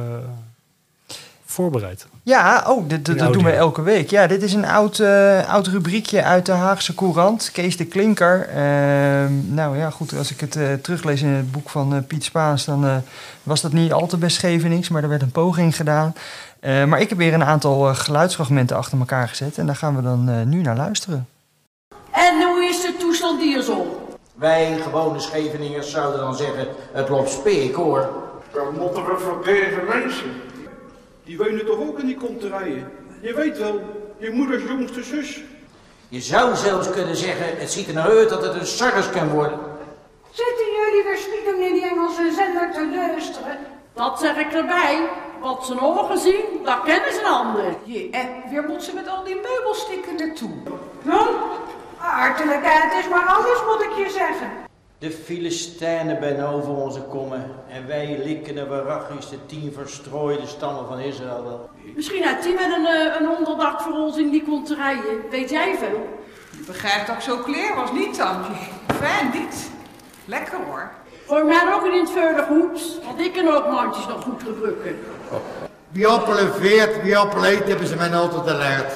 [1.55, 2.07] voorbereid?
[2.23, 4.09] Ja, oh, dit, dat doen we elke week.
[4.09, 7.49] Ja, dit is een oud, eh, oud rubriekje uit de Haagse Courant.
[7.51, 8.49] Kees de Klinker.
[8.49, 12.23] Ehm, nou ja, goed, als ik het eh, teruglees in het boek van eh, Piet
[12.23, 12.65] Spaans...
[12.65, 12.95] dan eh,
[13.43, 16.13] was dat niet al te best Schevenings, maar er werd een poging gedaan.
[16.59, 19.57] Eh, maar ik heb weer een aantal geluidsfragmenten achter elkaar gezet...
[19.57, 21.27] en daar gaan we dan eh, nu naar luisteren.
[22.11, 24.07] En hoe is de toestand hier zo?
[24.35, 28.09] Wij gewone Scheveningers zouden dan zeggen, het loopt speek hoor.
[28.53, 30.31] Wat moeten we voor deze mensen?
[31.25, 32.91] Die wonen toch ook in die konterijen?
[33.21, 33.81] Je weet wel,
[34.17, 35.43] je moeders jongste zus.
[36.09, 39.29] Je zou zelfs kunnen zeggen, het ziet er nou uit dat het een sarres kan
[39.29, 39.59] worden.
[40.31, 43.57] Zitten jullie weer stiekem in die Engelse zender te luisteren?
[43.93, 45.09] Dat zeg ik erbij.
[45.41, 47.75] Wat ze ogen zien, dat kennen ze een ander.
[47.83, 50.51] Je, en weer moet ze met al die meubelstikken naartoe.
[51.01, 51.27] Nou,
[51.97, 54.64] Hartelijkheid is maar alles, moet ik je zeggen.
[54.97, 60.87] De Filistijnen ben over onze kommen en wij likken de waarachtigste de tien verstrooide stammen
[60.87, 61.69] van Israël wel.
[61.95, 65.29] Misschien had hij met een, eh, een onderdak voor ons in die konterijen.
[65.31, 66.07] Weet jij veel?
[66.51, 68.53] Je begrijpt dat ik zo kleer was, niet, Tantje?
[68.99, 69.69] Fijn, niet.
[70.25, 70.91] Lekker hoor.
[71.25, 74.99] Voor mij ook in het veulig hoeps, want ik kan ook mandjes nog goed gebruiken.
[75.89, 78.93] Wie appelen veert, wie appelen eet, hebben ze mij altijd geleerd.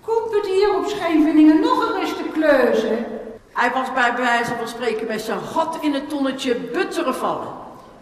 [0.00, 3.15] Komt het hier op Scheveningen nog een eens te kleuzen?
[3.56, 7.48] Hij was bij wijze van spreken met zijn gat in het tonnetje butteren vallen.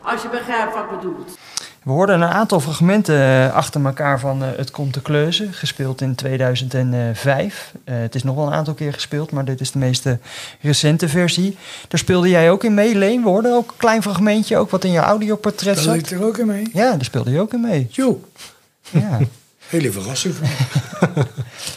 [0.02, 1.24] Als je begrijpt wat ik bedoel.
[1.82, 6.00] We hoorden een aantal fragmenten eh, achter elkaar van eh, Het Komt te Kleuzen, gespeeld
[6.00, 7.74] in 2005.
[7.84, 10.06] Eh, het is nog wel een aantal keer gespeeld, maar dit is de meest
[10.60, 11.56] recente versie.
[11.88, 13.22] Daar speelde jij ook in mee, Leen.
[13.22, 15.94] We hoorden ook een klein fragmentje, ook wat in je audioportret Daar zat.
[15.94, 16.70] liep er ook in mee.
[16.72, 17.88] Ja, daar speelde je ook in mee.
[17.90, 18.20] Jo.
[18.90, 19.18] Ja.
[19.68, 20.46] Hele verrassing voor
[21.14, 21.24] me.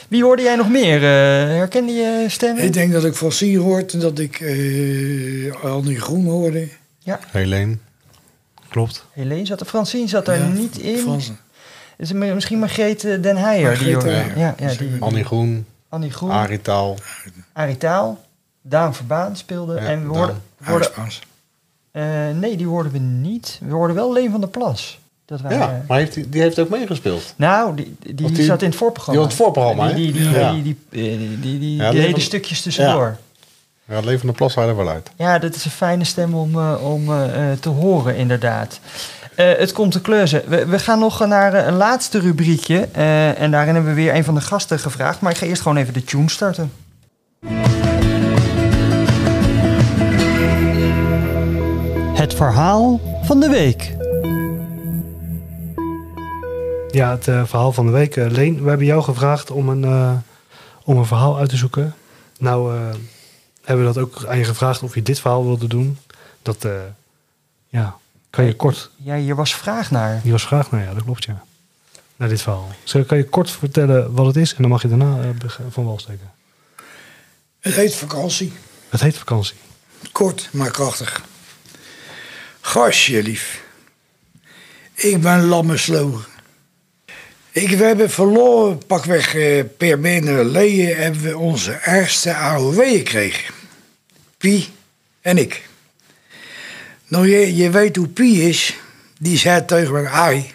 [0.07, 0.95] Wie hoorde jij nog meer?
[0.95, 2.63] Eh, herkende je stemmen?
[2.63, 6.67] Ik denk dat ik Fossier hoorde en dat ik eh Annie Groen hoorde.
[6.99, 7.19] Ja.
[7.31, 7.77] Helene.
[8.69, 9.05] Klopt.
[9.11, 10.97] Helene zat er, Francine zat er Ja, niet in.
[10.97, 11.31] Frans.
[11.97, 13.77] Is het misschien Margreet Den Heijer.
[13.77, 14.37] die Margreet Heijer.
[14.37, 15.65] Ja, ja, die, Annie Groen.
[15.89, 16.29] Annie Groen.
[16.31, 16.97] Arie Taal.
[17.53, 18.25] Arie Taal.
[18.61, 19.73] Daan Verbaan speelde.
[19.73, 20.41] Ja, en we hoorden...
[21.91, 23.59] eh, nee, die hoorden we niet.
[23.63, 24.99] We hoorden wel Leen van der Plas.
[25.27, 27.33] Dat wij, Ja, eh, maar heeft, die die heeft ook meegespeeld.
[27.35, 29.21] nou, die, die, zat in het voorprogramma.
[29.21, 29.93] Die had het voorprogramma, hè?
[29.95, 30.51] Die, die, die, Ja.
[30.51, 33.17] die, die, eh, die, die, die, Ja, die Leen hele van- stukjes tussendoor.
[33.85, 35.11] Ja, Levende Plas haal er wel uit.
[35.17, 37.05] Ja, dat is een fijne stem om, eh, om
[37.59, 38.79] te horen, inderdaad.
[39.35, 40.43] Eh, het komt te kleuzen.
[40.47, 42.87] We, we gaan nog naar een laatste rubriekje.
[42.91, 45.21] eh, en daarin hebben we weer een van de gasten gevraagd.
[45.21, 46.71] Maar ik ga eerst gewoon even de tune starten.
[52.15, 53.95] Het verhaal van de week.
[56.97, 58.15] Ja, het eh, verhaal van de week.
[58.15, 60.11] Eh, Leen, we hebben jou gevraagd om een, eh,
[60.83, 61.95] om een verhaal uit te zoeken.
[62.39, 62.95] Nou eh,
[63.63, 65.97] hebben we dat ook aan je gevraagd of je dit verhaal wilde doen.
[66.41, 66.71] Dat, eh,
[67.67, 67.97] ja,
[68.29, 68.91] kan je kort...
[68.95, 70.19] Ja, hier was vraag naar.
[70.23, 71.43] Die was vraag naar, ja, dat klopt, ja.
[72.15, 72.69] Naar dit verhaal.
[72.83, 75.33] Zo, kan je kort vertellen wat het is en dan mag je daarna
[75.69, 76.31] van wal steken.
[77.59, 78.53] Het heet vakantie.
[78.89, 79.57] Het heet vakantie.
[80.11, 81.23] Kort, maar krachtig.
[82.61, 83.63] Gastje lief.
[84.93, 86.35] Ik ben Lammeslogen.
[87.51, 93.53] Ik, we hebben verloren, pakweg eh, per maand geleden, hebben we onze ergste AOW gekregen.
[94.37, 94.69] Pie
[95.21, 95.69] en ik.
[97.07, 98.75] Nou, je, je weet hoe Pie is.
[99.19, 100.53] Die zei tegen me, ai,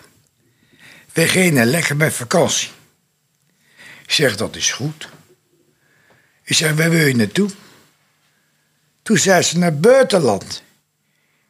[1.13, 2.71] we gaan lekker met vakantie.
[4.03, 5.09] Ik zeg, dat is goed.
[6.45, 7.51] Ik zeg, waar wil je naartoe?
[9.03, 10.63] Toen zei ze naar buitenland.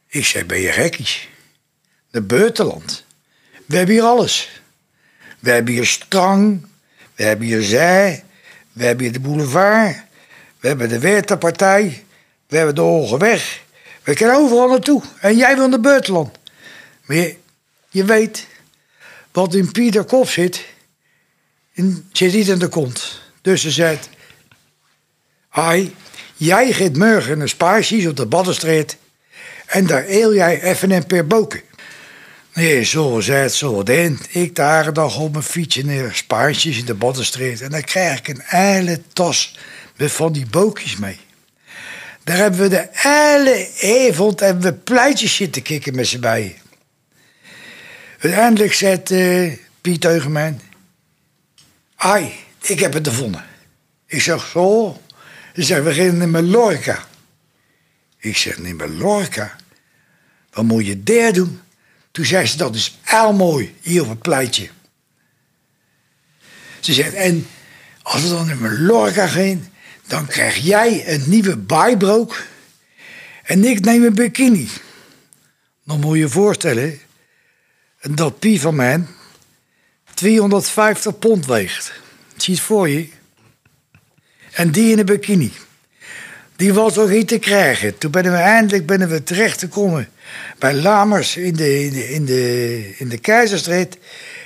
[0.09, 1.28] Ik zei, ben je gekkies?
[2.11, 3.05] Naar buitenland.
[3.66, 4.61] We hebben hier alles.
[5.43, 6.66] We hebben hier strang,
[7.14, 8.24] we hebben hier zij,
[8.72, 9.97] we hebben hier de boulevard,
[10.61, 12.05] we hebben de Weerterpartij,
[12.47, 13.62] we hebben de Hoge Weg.
[14.03, 15.03] We kunnen overal naartoe.
[15.20, 16.38] En jij wil naar buitenland.
[17.05, 17.16] Maar
[17.88, 18.47] je, weet,
[19.32, 20.64] wat in Pieter kop zit,
[21.72, 23.20] in, zit niet in de kont.
[23.40, 23.99] Dus ze zei,
[25.51, 25.95] Ai,
[26.36, 28.97] jij gaat morgen naar Spaarsies op de Baddenstreet
[29.66, 31.62] en daar eel jij even een per boken.
[32.55, 34.18] Nee, zo zei het zo dan.
[34.28, 38.18] Ik de hele dag op mijn fietsje naar Spaarsies in de Baddenstreet en dan krijg
[38.18, 39.59] ik een hele tas
[39.96, 41.20] met van die boekjes mee.
[42.24, 43.68] Daar hebben we de hele
[44.11, 46.55] avond hebben we pleitjes zitten kikken met z'n bijen.
[48.18, 50.61] Uiteindelijk zegt eh, Piet tegen.
[51.96, 53.44] Ai, ik heb het gevonden.
[54.07, 55.00] Ik zeg zo.
[55.55, 57.07] Ze zegt, we gaan naar Mallorca.
[58.18, 59.57] Ik zeg, naar Mallorca?
[60.50, 61.61] Wat moet je daar doen?
[62.12, 62.98] Toen zei ze, dat is
[63.32, 64.68] mooi, hier op het pleitje.
[66.80, 67.46] Ze zegt, en
[68.02, 69.72] als we dan naar Mallorca gaan,
[70.06, 72.42] dan krijg jij een nieuwe bijbroek
[73.42, 74.68] en ik neem een bikini.
[75.84, 77.00] Dan moet je je voorstellen
[78.00, 79.04] dat Pie van mij
[80.14, 81.92] 250 pond weegt.
[82.36, 83.08] Zie het voor je?
[84.52, 85.52] En die in een bikini.
[86.62, 87.98] Die was nog niet te krijgen.
[87.98, 90.08] Toen ben we eindelijk ben we terecht gekomen
[90.58, 93.98] bij Lamers in de, in de, in de, in de Keizerstreet.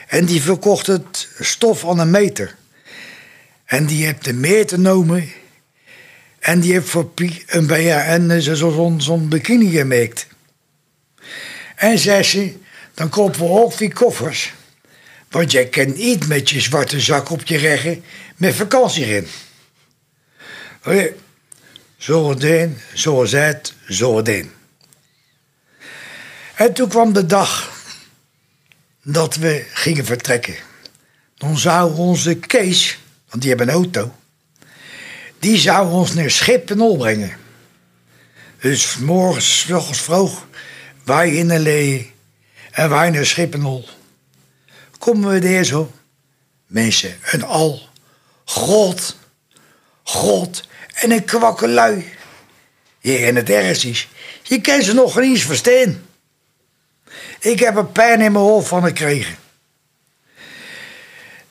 [0.08, 2.54] En die verkocht het stof aan een meter.
[3.64, 5.28] En die heeft de meter genomen.
[6.38, 10.26] En die heeft voor Pie een, zo- zo- zo'n zo'n bikini gemaakt.
[11.74, 12.52] En zei ze,
[12.94, 14.52] dan kopen we ook die koffers.
[15.30, 18.04] Want jij kan niet met je zwarte zak op je regen
[18.36, 19.26] met vakantie in.
[21.96, 24.52] Oké, Zo het een, zo is het, zo het een.
[26.54, 27.72] En toen kwam de dag
[29.02, 30.56] dat we gingen vertrekken.
[31.36, 34.14] Dan zou onze Kees, want die hebben een auto,
[35.38, 37.36] Die zou ons naar Schippenol brengen.
[38.60, 40.46] Dus morgens, 's ochtends vroeg,
[41.04, 42.12] wij in de lee
[42.70, 43.88] en wij naar Schippenol.
[44.98, 45.92] Komen we daar zo.
[46.66, 47.88] Mensen, een al.
[48.44, 49.16] God,
[50.02, 50.62] God
[50.96, 52.04] en een kwakkelui.
[53.00, 54.08] Je en het ergste is,
[54.42, 56.04] je kan ze nog niet eens verstaan.
[57.40, 59.36] Ik heb een pijn in mijn hoofd van gekregen.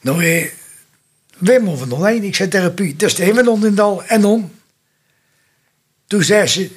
[0.01, 0.49] Nou, eh,
[1.37, 4.03] Wim of nog één, ik zei therapie, is de Hemmelon in dal.
[4.03, 4.51] En dan?
[6.07, 6.69] Toen zei ze,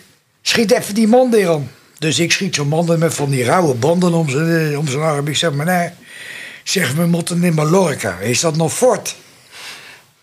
[0.42, 1.70] schiet even die man er aan.
[1.98, 5.26] Dus ik schiet zo'n man met van die rauwe banden om zijn, om zijn arm.
[5.26, 5.92] Ik zeg, meneer,
[6.62, 8.18] zeg, we moeten in Mallorca.
[8.18, 9.16] Is dat nog fort?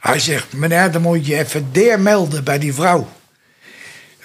[0.05, 3.07] Hij zegt, meneer, dan moet je even der melden bij die vrouw.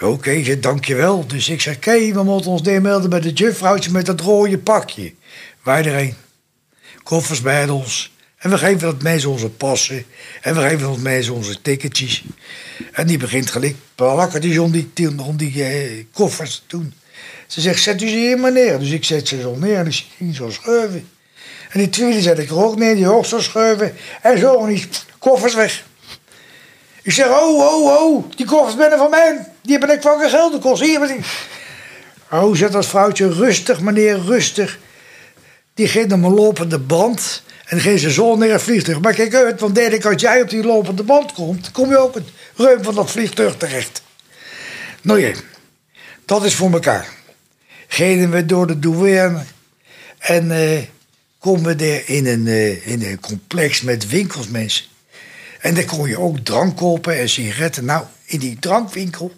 [0.00, 1.26] Oké, zeg, dankjewel.
[1.26, 4.58] Dus ik zeg, kijk, we moeten ons der melden bij de juffrouwtje met dat rode
[4.58, 5.12] pakje.
[5.62, 6.14] Wij erheen.
[7.02, 8.12] Koffers bij ons.
[8.36, 10.04] En we geven dat mensen onze passen.
[10.40, 12.24] En we geven dat mensen onze ticketjes.
[12.92, 14.90] En die begint gelijk plakkertjes om die,
[15.26, 16.94] om die eh, koffers te doen.
[17.46, 18.78] Ze zegt, zet u ze hier maar neer.
[18.78, 21.08] Dus ik zet ze zo neer en ik ging zo schuiven.
[21.70, 23.94] En die tweede zet ik er ook neer, die ook zo schuiven.
[24.22, 24.88] En zo, die
[25.20, 25.84] koffers weg.
[27.02, 29.46] Ik zeg, oh, oh, oh, die koffers binnen van mij.
[29.62, 30.82] Die hebben ik van geld gekost.
[30.82, 31.20] Hier, die.
[32.30, 34.78] Oh, zet dat vrouwtje rustig, meneer, rustig.
[35.74, 37.42] Die ging op een lopende band.
[37.70, 39.00] En ging ze zo neer het vliegtuig.
[39.00, 42.14] Maar kijk uit, want derde als jij op die lopende band komt, kom je ook
[42.14, 44.02] het ruim van dat vliegtuig terecht.
[45.02, 45.32] Nou ja,
[46.24, 47.08] dat is voor elkaar.
[47.88, 49.42] Gingen we door de douane
[50.18, 50.82] en eh,
[51.38, 54.84] komen we daar in een, eh, in een complex met winkels, mensen.
[55.60, 57.84] En daar kon je ook drank kopen en sigaretten.
[57.84, 59.32] Nou, in die drankwinkel,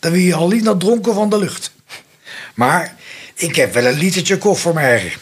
[0.00, 1.72] dan wil je al niet dronken van de lucht.
[2.54, 2.94] Maar
[3.34, 5.16] ik heb wel een litertje koffie voor mij.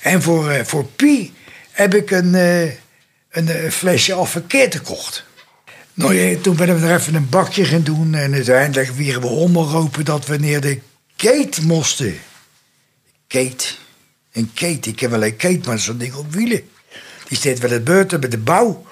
[0.00, 1.34] En voor, eh, voor Pi
[1.70, 2.62] heb ik een, eh,
[3.30, 5.24] een, eh, flesje al verkeerd gekocht.
[5.94, 8.14] Nou toen ben we er even een bakje gaan doen.
[8.14, 10.80] En uiteindelijk wieren we omgeroepen dat we neer de
[11.16, 12.18] Kate moesten.
[13.26, 13.66] Kate.
[14.32, 14.90] Een Kate.
[14.90, 16.68] Ik heb wel een Kate, maar zo'n ding op wielen.
[17.28, 18.86] Die staat wel het buiten bij de bouw.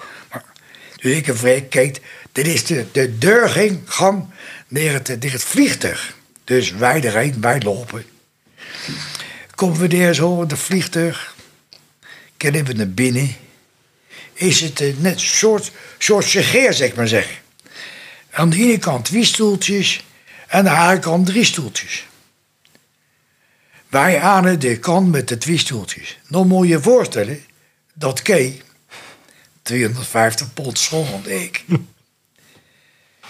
[1.10, 2.00] Vrij Kate.
[2.32, 4.28] Dit is de, de deurgang
[4.68, 6.16] naar het, het vliegtuig.
[6.44, 8.04] Dus wij erheen, wij lopen.
[9.54, 11.34] Komen we daar zo het vliegtuig.
[12.36, 13.36] Kennen we naar binnen.
[14.32, 17.36] Is het net een soort, soort zeg maar zeggen.
[18.30, 20.04] Aan de ene kant twee stoeltjes.
[20.48, 22.06] Aan de andere kant drie stoeltjes.
[23.88, 26.18] Wij aan de kant met de twee stoeltjes.
[26.26, 27.44] Nou moet je voorstellen
[27.94, 28.62] dat Kay
[29.64, 31.64] 250 pond schoon ik.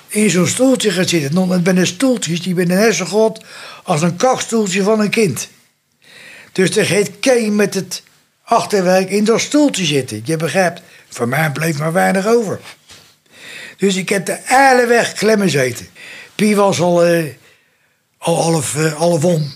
[0.09, 1.35] In zo'n stoeltje gaat zitten.
[1.35, 3.45] Nou, het zijn stoeltjes die zijn net zo groot
[3.83, 5.49] als een kakstoeltje van een kind.
[6.53, 8.03] Dus dan gaat Kay met het
[8.43, 10.23] achterwerk in dat stoeltje zitten.
[10.25, 12.61] Je begrijpt, voor mij bleef maar weinig over.
[13.77, 15.87] Dus ik heb de hele weg klemmen zitten.
[16.35, 17.25] Pie was al, eh,
[18.19, 19.53] al half, eh, half om.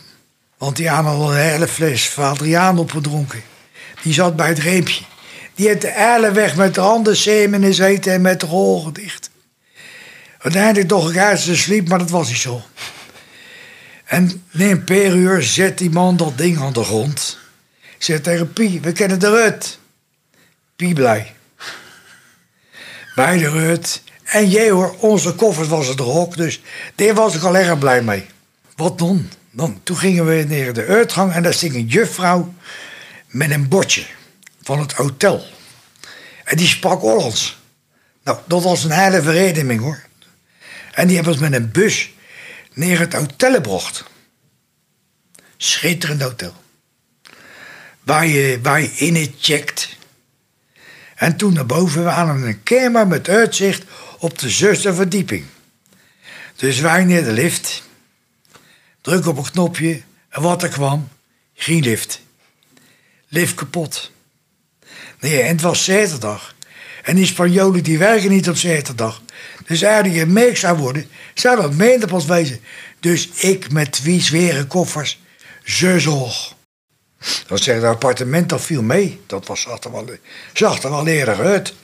[0.59, 3.43] Want die had al een hele fles Adriaan opgedronken.
[4.03, 5.05] Die zat bij het reepje.
[5.59, 9.30] Die heeft de weg met de handen semen in zeten en met de ogen dicht.
[10.38, 12.62] Uiteindelijk toch uit zijn sliep, maar dat was niet zo.
[14.04, 17.38] En na een paar uur zet die man dat ding aan de grond.
[17.98, 19.78] Zegt tegen Pie, we kennen eruit.
[20.76, 21.34] Pie blij.
[23.14, 24.02] Wij eruit.
[24.24, 26.61] En jij hoor, onze koffers was het ook, dus
[26.94, 28.26] daar was ik al erg blij mee.
[28.76, 29.28] Wat dan?
[29.50, 29.80] dan?
[29.82, 32.54] Toen gingen we naar de uitgang en daar sting een juffrouw
[33.26, 34.04] met een bordje
[34.69, 35.47] van het hotel.
[36.45, 37.59] En die sprak Hollands.
[38.23, 40.03] Nou, dat was een hele vereniging hoor.
[40.93, 42.11] En die hebben ons met een bus
[42.75, 44.05] naar het hotel gebracht.
[45.57, 46.55] Schitterend hotel.
[48.03, 49.97] Waar je, waar je in het checkt.
[51.14, 53.83] En toen naar boven waren we een kamer met uitzicht
[54.19, 55.45] op de zesde verdieping.
[56.57, 57.83] Dus wij naar de lift.
[59.01, 61.09] Druk op een knopje en wat er kwam,
[61.55, 62.21] geen lift.
[63.29, 64.16] Lift kapot.
[65.21, 66.55] Nee, en het was zaterdag.
[67.03, 69.23] En die Spanjolen die werken niet op zaterdag.
[69.66, 72.61] Dus eigenlijk een meek zou worden, zou dat minder pas wezen.
[73.01, 75.21] Dus ik met twee zware koffers,
[75.64, 76.33] zeuzel.
[77.47, 79.21] Dat zeggen, het appartement dat viel mee.
[79.27, 80.09] Dat was, zag, er wel,
[80.53, 81.75] zag er wel eerder uit.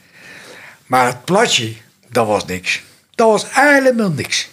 [0.87, 1.75] Maar het platje,
[2.09, 2.83] dat was niks.
[3.15, 4.49] Dat was helemaal niks.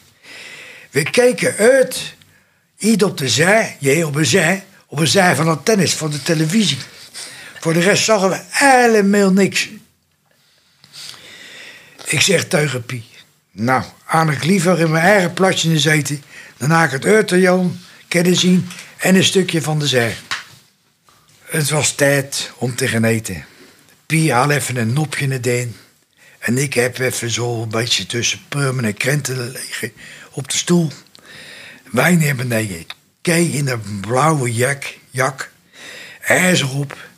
[0.89, 2.13] We keken uit,
[2.77, 6.11] iets op de zij, je op een zij, op een zij van het tennis, van
[6.11, 6.77] de televisie.
[7.61, 9.69] Voor de rest zagen we helemaal niks.
[12.05, 13.05] Ik zeg tegen Pie,
[13.51, 16.23] nou, aan ik liever in mijn eigen platje zitten,
[16.57, 20.15] dan haak ik het Jan, kunnen zien en een stukje van de zij.
[21.43, 23.45] Het was tijd om te gaan eten.
[24.05, 25.75] Pie haal even een nopje naar deen
[26.39, 29.93] En ik heb even zo een beetje tussen Prummen en Krenten liggen
[30.31, 30.91] op de stoel.
[31.91, 32.85] Wij naar beneden.
[33.21, 35.51] Kei in een blauwe jak, jak.
[36.21, 37.09] ijzer op.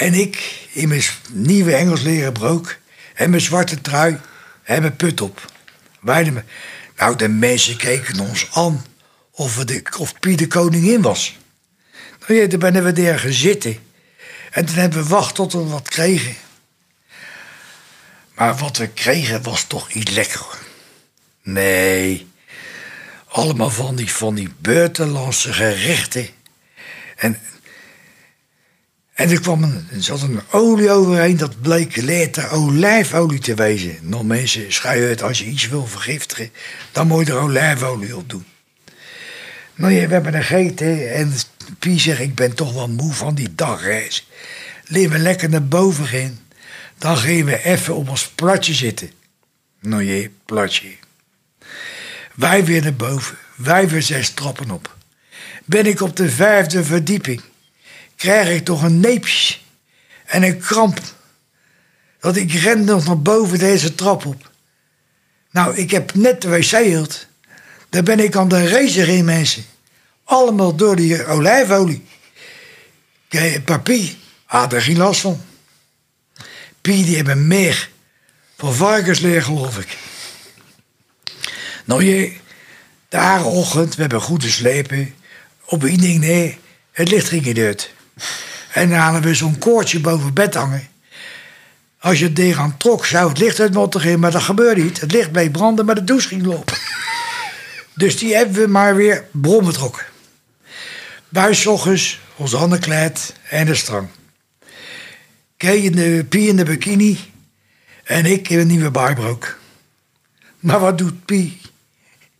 [0.00, 2.76] En ik in mijn nieuwe Engels leren broek.
[3.14, 4.20] En mijn zwarte trui.
[4.62, 5.52] En mijn put op.
[6.00, 6.42] Wij de,
[6.96, 8.84] nou, de mensen keken ons aan
[9.30, 11.36] of, we de, of Piet de koningin was.
[12.26, 13.76] Nou ja, toen we daar gaan.
[14.50, 16.34] En toen hebben we wacht tot we wat kregen.
[18.34, 20.46] Maar wat we kregen was toch niet lekker.
[21.42, 22.28] Nee.
[23.28, 26.28] Allemaal van die, van die buitenlandse gerechten.
[27.16, 27.38] En,
[29.20, 33.98] en er kwam een, er zat een olie overheen, dat bleek later olijfolie te wezen.
[34.02, 36.50] Nou mensen, schei uit, als je iets wil vergiftigen,
[36.92, 38.44] dan moet je er olijfolie op doen.
[39.74, 41.32] Nou ja, we hebben er gegeten en
[41.78, 44.28] Pie zegt, ik ben toch wel moe van die dagreis.
[44.86, 46.38] Laten we lekker naar boven gaan.
[46.98, 49.10] Dan gaan we even op ons platje zitten.
[49.80, 50.88] Nou je, platje.
[52.34, 53.36] Wij weer naar boven.
[53.56, 54.96] Wij weer zes trappen op.
[55.64, 57.40] Ben ik op de vijfde verdieping.
[58.20, 59.56] Krijg ik toch een neepje.
[60.24, 61.00] En een kramp.
[62.18, 64.50] Dat ik ren nog naar boven deze trap op.
[65.50, 67.26] Nou, ik heb net de wc gehad.
[67.88, 69.64] Daar ben ik aan de racer in, mensen.
[70.24, 72.04] Allemaal door die olijfolie.
[73.64, 74.14] Papier
[74.44, 75.44] had er geen last van.
[76.80, 77.90] Pie, die hebben meer
[78.56, 79.96] van varkensleer, geloof ik.
[81.84, 82.32] Nou, je,
[83.08, 85.14] de ochtend, we hebben goed te slepen.
[85.64, 86.58] Op een ding, nee,
[86.92, 87.98] het licht ging niet.
[88.72, 90.88] En dan hadden we zo'n koordje boven bed hangen.
[91.98, 94.82] Als je het ding aan trok, zou het licht uit moeten gaan, maar dat gebeurde
[94.82, 95.00] niet.
[95.00, 96.76] Het licht bleef branden, maar de douche ging lopen.
[97.94, 100.04] Dus die hebben we maar weer brom betrokken.
[101.66, 104.08] Ochtends, ons handen kleed en de strang.
[105.56, 107.18] In de Pie in de bikini
[108.04, 109.58] en ik in een nieuwe barbroek.
[110.60, 111.60] Maar wat doet Pie?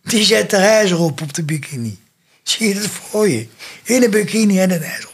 [0.03, 1.99] Die zet de ijzer op op de bikini.
[2.43, 3.47] Zie je dat voor je?
[3.83, 5.10] In een bikini en een ijzer op.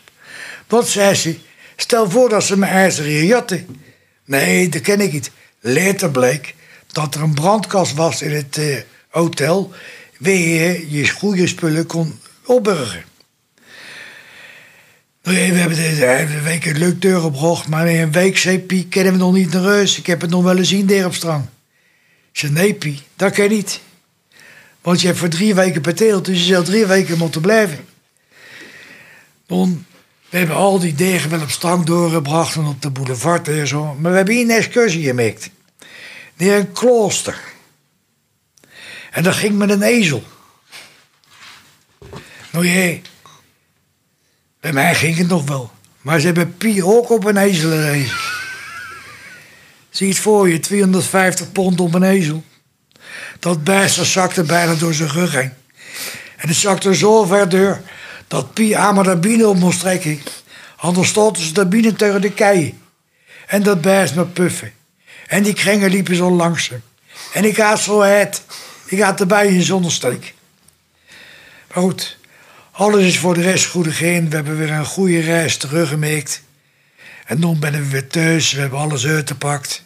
[0.67, 1.37] Wat zei ze?
[1.75, 3.81] Stel voor dat ze mijn ijzer hier jatten.
[4.25, 5.31] Nee, dat ken ik niet.
[5.59, 6.55] Later bleek
[6.91, 8.77] dat er een brandkast was in het eh,
[9.09, 9.73] hotel...
[10.17, 13.03] waar je je goede spullen kon opbergen.
[15.23, 18.87] Nou we hebben de week een leuk deur opgebracht, maar in een week zei Pie,
[18.87, 19.97] kennen we nog niet naar reus.
[19.97, 21.45] Ik heb het nog wel eens zien daar op strand.
[22.31, 23.81] Ik zei, nee Pie, dat kan niet.
[24.81, 27.85] Want je hebt voor drie weken beteeld, dus je zal drie weken moeten blijven.
[29.45, 29.85] Dan,
[30.29, 33.95] we hebben al die degen wel op strand doorgebracht en op de boulevard en zo.
[33.99, 35.49] Maar we hebben hier een excursie gemaakt.
[36.33, 37.39] Naar een klooster.
[39.11, 40.23] En dat ging met een ezel.
[42.51, 42.97] Nou ja,
[44.59, 45.71] bij mij ging het nog wel.
[46.01, 48.15] Maar ze hebben Pie ook op een ezel gereden.
[49.89, 52.43] Zie het voor je, 250 pond op een ezel.
[53.39, 55.53] Dat beest dat zakte bijna door zijn rug heen.
[56.37, 57.81] En het zakte zo ver door
[58.27, 60.19] dat Pie aan de op moest trekken.
[60.75, 62.81] Anders stoten ze de binnen tegen de keien.
[63.47, 64.73] En dat beest met puffen.
[65.27, 66.71] En die kringen liepen zo langs.
[67.33, 68.43] En ik had zo het.
[68.85, 70.33] Ik had erbij in zonnesteek.
[71.73, 72.17] Maar goed,
[72.71, 74.29] alles is voor de rest goed gegaan.
[74.29, 76.41] We hebben weer een goede reis teruggemaakt.
[77.25, 78.51] En nu ben we weer thuis.
[78.51, 79.83] We hebben alles uitgepakt.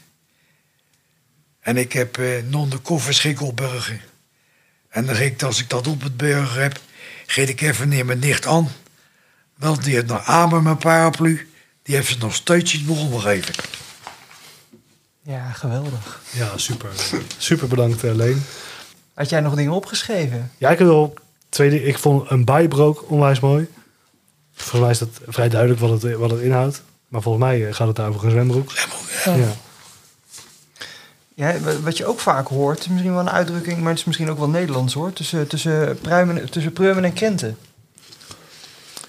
[1.62, 4.02] En ik heb eh, non de koffers schik opburgen.
[4.90, 6.80] En dan ging ik, als ik dat op het burger heb,
[7.32, 8.68] geef ik even neer mijn nicht aan.
[9.58, 11.50] Want die heeft nog aan met mijn paraplu.
[11.84, 13.54] Die heeft ze nog steutjes begonnen geven.
[15.22, 16.22] Ja, geweldig.
[16.32, 16.90] Ja, super.
[17.38, 18.44] Super bedankt, eh, Leen.
[19.14, 20.52] Had jij nog dingen opgeschreven?
[20.58, 21.14] Ja, ik heb wel
[21.50, 21.88] twee dingen.
[21.88, 23.68] Ik vond een bijbrook onwijs mooi.
[24.54, 26.82] Volgens mij is dat vrij duidelijk wat het, wat het inhoudt.
[27.08, 28.72] Maar volgens mij eh, gaat het daar over een zwembroek.
[29.26, 29.36] Ja.
[29.36, 29.54] Ja.
[31.42, 34.06] Ja, wa- wat je ook vaak hoort, is misschien wel een uitdrukking, maar het is
[34.06, 35.14] misschien ook wel Nederlands hoor.
[35.14, 37.58] Tussen, tussen, pruimen, tussen Preumen en Krenten.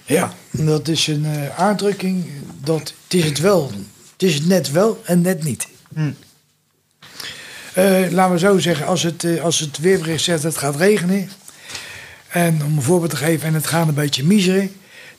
[0.05, 2.26] Ja, dat is een eh, uitdrukking.
[2.61, 3.70] Dat, het is het wel.
[4.12, 5.68] Het is het net wel en net niet.
[5.95, 6.11] Hm.
[7.74, 10.76] Eh, laten we zo zeggen, als het, eh, als het weerbericht zegt dat het gaat
[10.76, 11.30] regenen.
[12.28, 14.72] En om een voorbeeld te geven, en het gaat een beetje miseren.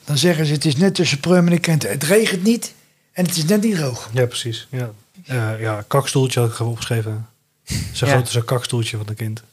[0.05, 1.89] Dan zeggen ze het is net tussen Preumen en Kenten.
[1.89, 2.73] Het regent niet
[3.11, 4.09] en het is net niet droog.
[4.13, 4.67] Ja, precies.
[4.71, 4.91] Ja,
[5.25, 7.27] Eh, ja kakstoeltje had ik even opgeschreven.
[7.93, 8.11] Zo Ja.
[8.11, 9.43] groot als een kakstoeltje van een kind.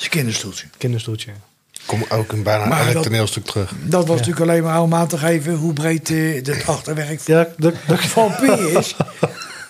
[0.00, 0.66] Een kinderstoeltje.
[0.78, 1.32] Kinderstoeltje.
[1.86, 3.72] Kom ook in bijna Maar elk dat- toneelstuk terug.
[3.82, 7.48] Dat was natuurlijk alleen maar om aan te geven hoe breed eh het achterwerk ja,
[7.58, 8.94] dat, van P is.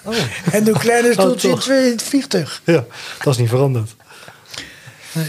[0.05, 0.15] Oh.
[0.53, 2.63] En hoe klein is Oh, stoeltje in twee- in het vliegtuig.
[2.65, 2.85] Ja,
[3.23, 3.95] dat is niet veranderd.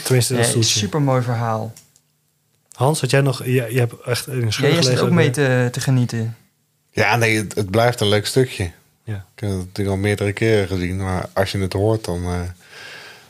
[0.03, 0.80] Tenminste, dat Nee, stoeltje.
[0.80, 1.74] super mooi verhaal.
[2.71, 3.45] Hans, had jij nog...
[3.45, 6.38] Je, je hebt echt in een scheur Jij is er ook mee te, te genieten.
[6.91, 8.71] Ja, nee, het, het blijft een leuk stukje.
[9.04, 9.26] Ja.
[9.36, 12.24] Ik heb het natuurlijk al meerdere keren gezien, maar als je het hoort, dan...
[12.24, 12.39] eh,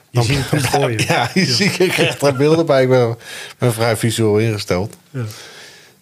[0.09, 1.03] Je ziet het voor je.
[1.07, 2.83] Ja, je ziet ik echt daar beelden bij.
[2.83, 3.17] Ik ben,
[3.57, 4.95] ben vrij visueel ingesteld.
[5.09, 5.23] Ja.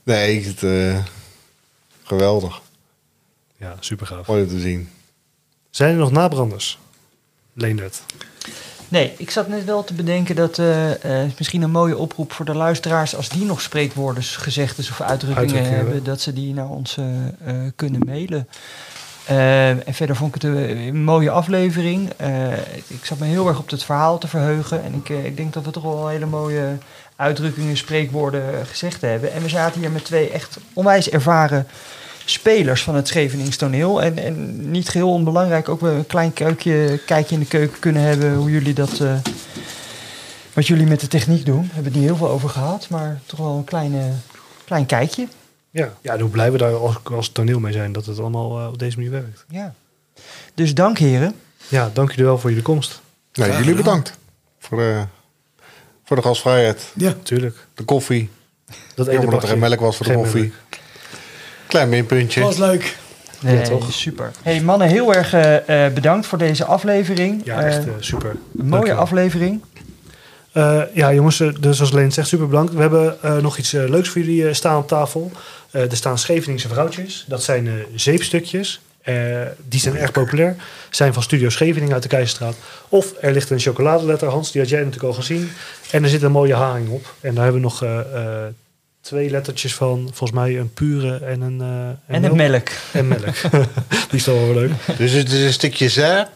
[0.04, 0.98] Nee, het, eh,
[2.04, 2.62] geweldig.
[3.58, 4.28] Ja, super gaaf.
[4.28, 4.90] Mooi om te zien.
[5.70, 6.80] Zijn er nog nabranders?
[7.54, 8.02] Leendert.
[8.88, 12.46] Nee, ik zat net wel te bedenken dat eh, eh, misschien een mooie oproep voor
[12.46, 16.12] de luisteraars, als die nog spreekwoorden, gezegdes of uitdrukkingen Uitdrukkingen hebben, hebben.
[16.12, 16.98] dat ze die naar ons
[17.76, 18.48] kunnen mailen.
[19.32, 22.10] Eh, en verder vond ik het een, mooie aflevering.
[22.18, 22.52] Eh,
[22.88, 24.84] ik zat me heel erg op het verhaal te verheugen.
[24.84, 26.78] En ik, eh, ik denk dat we toch wel hele mooie
[27.16, 29.34] uitdrukkingen, spreekwoorden gezegd hebben.
[29.34, 31.68] En we zaten hier met twee echt onwijs ervaren
[32.26, 34.02] spelers van het Scheveningse toneel.
[34.02, 38.36] En, en niet geheel onbelangrijk, ook een klein keukje, kijkje in de keuken kunnen hebben
[38.36, 39.02] hoe jullie dat.
[40.54, 41.62] wat jullie met de techniek doen.
[41.62, 44.10] We hebben het niet heel veel over gehad, maar toch wel een kleine,
[44.66, 45.28] klein kijkje.
[45.72, 45.94] Ja.
[46.02, 48.68] ja, en hoe blij we daar als, als toneel mee zijn dat het allemaal eh,
[48.68, 49.46] op deze manier werkt.
[49.50, 49.74] Ja.
[50.54, 51.36] Dus dank heren.
[51.68, 53.02] Ja, dank jullie wel voor jullie komst.
[53.34, 54.18] Nee, Graag jullie bedankt
[54.60, 55.04] voor de,
[56.04, 56.92] voor de gastvrijheid.
[56.96, 57.14] Ja.
[57.24, 57.68] Tuurlijk.
[57.74, 58.30] De koffie.
[58.96, 60.54] Dat Jammer dat er geen melk was voor de koffie.
[61.68, 62.42] Klein minpuntje.
[62.42, 62.98] Was leuk.
[63.40, 63.92] Nee, Ja, toch?
[63.94, 64.32] super.
[64.42, 67.42] Hey mannen, heel erg eh, eh, bedankt voor deze aflevering.
[67.46, 68.30] Ja, echt super.
[68.30, 68.98] een mooie Dankjewel.
[69.02, 69.62] aflevering.
[70.52, 72.74] Eh, ja, jongens, eh, dus zoals Leen zegt, super bedankt.
[72.74, 75.32] We hebben eh, nog iets leuks voor jullie eh, staan op tafel.
[75.72, 77.26] Eh, er staan Scheveningse vrouwtjes.
[77.28, 78.82] Dat zijn eh, zeepstukjes.
[79.02, 79.16] Eh,
[79.68, 80.56] die zijn erg populair.
[80.90, 82.56] Zijn van Studio Scheveningen uit de Keizerstraat.
[82.90, 85.50] Of er ligt een chocoladeletter, Hans, die had jij natuurlijk al gezien.
[85.92, 87.14] En er zit een mooie haring op.
[87.22, 88.54] En daar hebben we nog eh, eh,
[89.02, 90.10] twee lettertjes van.
[90.14, 91.62] Volgens mij een pure en een...
[91.62, 92.68] eh, En een melk.
[92.94, 93.42] En melk.
[94.10, 94.72] die is toch wel leuk.
[94.98, 96.30] Dus het is een stukje zap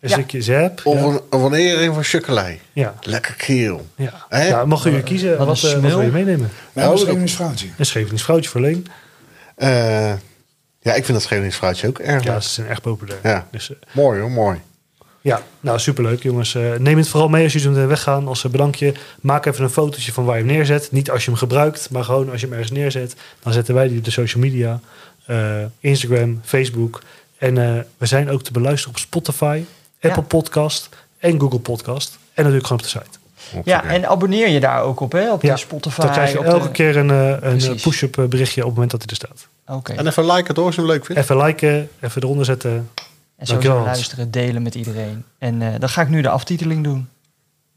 [0.00, 0.14] Een Ja.
[0.16, 0.80] stukje zap.
[0.84, 1.04] of ja.
[1.04, 2.58] een, of een van chocolade.
[2.72, 2.94] Ja.
[3.02, 3.86] Lekker keel.
[3.96, 4.26] Ja.
[4.28, 4.48] Hè?
[4.48, 6.50] ja, mag u kiezen Wat wat, eh, wat wil je meenemen?
[6.72, 7.68] Nou, een vrouwtje.
[7.78, 8.86] Een Schevenings vrouwtje voor Leen.
[9.54, 9.68] Eh,
[10.80, 13.18] ja, ik vind dat Scheveningsvrouwtje ook erg Ja, ze zijn echt populair.
[13.22, 13.46] Ja.
[13.50, 14.60] Dus, eh, Mooi hoor, mooi.
[15.20, 16.52] ja, nou superleuk jongens.
[16.78, 18.28] Neem het vooral mee als jullie zo meteen weggaan.
[18.28, 20.88] Als bedankje, maak even een fotootje van waar je hem neerzet.
[20.92, 23.14] Niet als je hem gebruikt, maar gewoon als je hem ergens neerzet.
[23.42, 24.80] Dan zetten wij die op de social media.
[25.26, 27.02] eh, Instagram, Facebook.
[27.38, 29.62] En eh, we zijn ook te beluisteren op Spotify,
[30.00, 30.88] Apple Podcast
[31.18, 32.18] en Google Podcast.
[32.34, 33.18] En natuurlijk gewoon op de site.
[33.64, 35.32] Ja, en abonneer je daar ook op, hè?
[35.32, 36.00] Op Ja, de Spotify.
[36.00, 36.70] Dan krijg je elke de...
[36.70, 37.82] keer een, eh, een Precies.
[37.82, 39.76] push-up eh, berichtje op het moment dat hij er staat.
[39.76, 39.92] Oké.
[39.92, 41.22] En even liken door als je hem leuk vindt.
[41.22, 42.90] Even liken, even eronder zetten.
[43.36, 43.84] En sowieso Hans.
[43.86, 45.24] luisteren, delen met iedereen.
[45.38, 47.08] En eh, dan ga ik nu de aftiteling doen.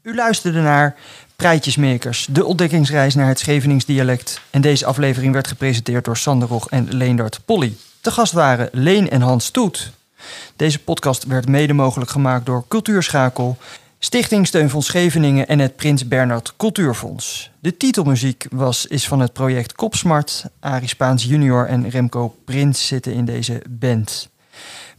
[0.02, 0.96] U luisterde naar
[1.36, 4.40] Prijtjesmakers, de ontdekkingsreis naar het Schevenings dialect.
[4.50, 7.74] En deze aflevering werd gepresenteerd door Sander Rog en Leendert Polly.
[8.00, 9.90] Te gast waren Leen en Hans Toet.
[10.56, 13.56] Deze podcast werd mede mogelijk gemaakt door Cultuurschakel,
[13.98, 17.50] Stichting Steunfonds Scheveningen en het Prins Bernhard Cultuurfonds.
[17.60, 20.44] De titelmuziek was, is van het project Kopsmart.
[20.60, 24.28] Arie Spaans junior en Remco Prins zitten in deze band.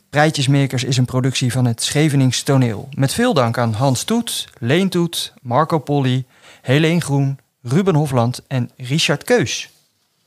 [0.09, 2.89] Prijtjesmakers is een productie van het Schevenings Toneel.
[2.93, 6.26] Met veel dank aan Hans Toet, Leen Toet, Marco Polly,
[6.61, 9.69] Helene Groen, Ruben Hofland en Richard Keus.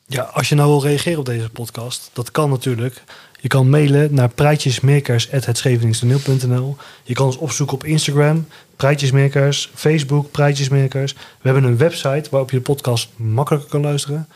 [0.06, 3.02] Ja, als je nou wil reageren op deze podcast, dat kan natuurlijk.
[3.44, 6.76] Je kan mailen naar prijtjesmakers.hetscheveningstoneel.nl.
[7.02, 11.12] Je kan ons opzoeken op Instagram, Prijtjesmakers, Facebook, Prijtjesmakers.
[11.12, 14.28] We hebben een website waarop je de podcast makkelijker kan luisteren.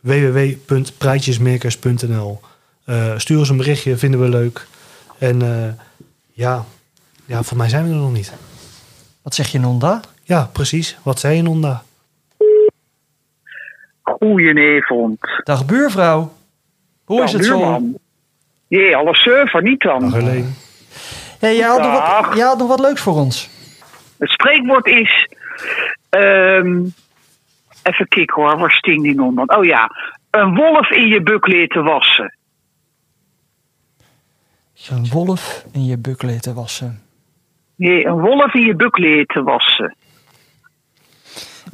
[0.00, 2.40] www.prijtjesmakers.nl
[2.84, 4.66] Eh, Stuur ons een berichtje, vinden we leuk.
[5.18, 5.68] En eh,
[6.32, 6.64] ja,
[7.24, 8.32] ja, volgens mij zijn we er nog niet.
[9.22, 10.00] Wat zeg je, Nonda?
[10.22, 10.98] Ja, precies.
[11.02, 11.82] Wat zei je, Nonda?
[14.02, 15.18] Goedenavond.
[15.44, 16.32] Dag buurvrouw.
[17.04, 17.80] Hoe is het zo?
[18.70, 20.12] Jee, alle server niet dan.
[20.12, 23.48] Hey, jij, had nog wat, jij had nog wat leuks voor ons.
[24.18, 25.28] Het spreekwoord is...
[26.08, 26.84] ehm,
[27.82, 29.56] even kijken hoor, waar sting die non dan?
[29.56, 29.90] Oh ja,
[30.30, 32.34] een wolf in je buk leren wassen.
[34.88, 37.02] Een wolf in je buk laten wassen.
[37.76, 39.96] Nee, een wolf in je buk leren wassen.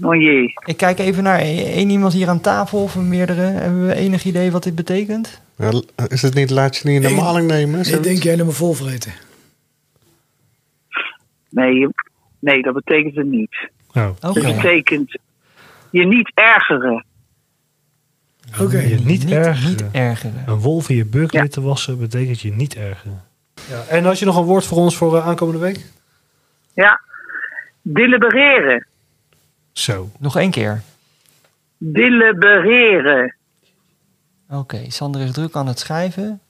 [0.03, 0.53] Oh jee.
[0.65, 3.41] Ik kijk even naar e- één iemand hier aan tafel of meerdere.
[3.41, 5.41] Hebben we enig idee wat dit betekent?
[5.59, 7.81] Ja, is het niet laat je niet in de maling nemen?
[7.81, 9.13] Ik denk jij helemaal vol vreten.
[11.51, 11.89] Nee,
[12.39, 13.71] nee, dat betekent het niet.
[13.95, 14.11] Oh.
[14.21, 15.19] Dat betekent
[15.91, 17.05] je niet ergeren.
[18.61, 18.79] Oké.
[18.79, 19.71] Je niet, ergeren.
[19.71, 20.45] Niet ergeren.
[20.47, 21.47] Een wolf in je buk Ja.
[21.47, 23.23] te wassen betekent je niet ergeren.
[23.69, 23.85] Ja.
[23.89, 25.85] En had je nog een woord voor ons voor eh, aankomende week?
[26.75, 27.01] Ja.
[27.83, 28.87] Delibereren.
[29.79, 30.11] Zo.
[30.19, 30.83] Nog één keer.
[31.79, 33.35] Delibereren.
[34.51, 36.41] Oké, Sander is druk aan het schrijven.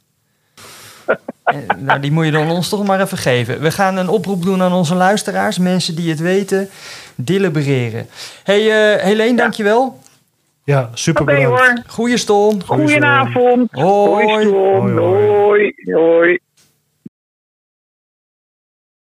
[1.47, 3.61] Eh, nou, die moet je dan ons toch maar even geven.
[3.61, 6.69] We gaan een oproep doen aan onze luisteraars, mensen die het weten,
[7.15, 8.07] delibereren.
[8.45, 9.99] Hey, eh Helene, dankjewel.
[10.65, 11.59] Ja, super Oké bedankt.
[11.61, 11.83] hoor.
[11.87, 12.63] Goeie stom.
[12.65, 13.69] Goedenavond.
[13.73, 14.27] Hoi.
[14.27, 14.93] Hoi.
[14.99, 15.75] Hoi.
[15.93, 16.39] Hoi.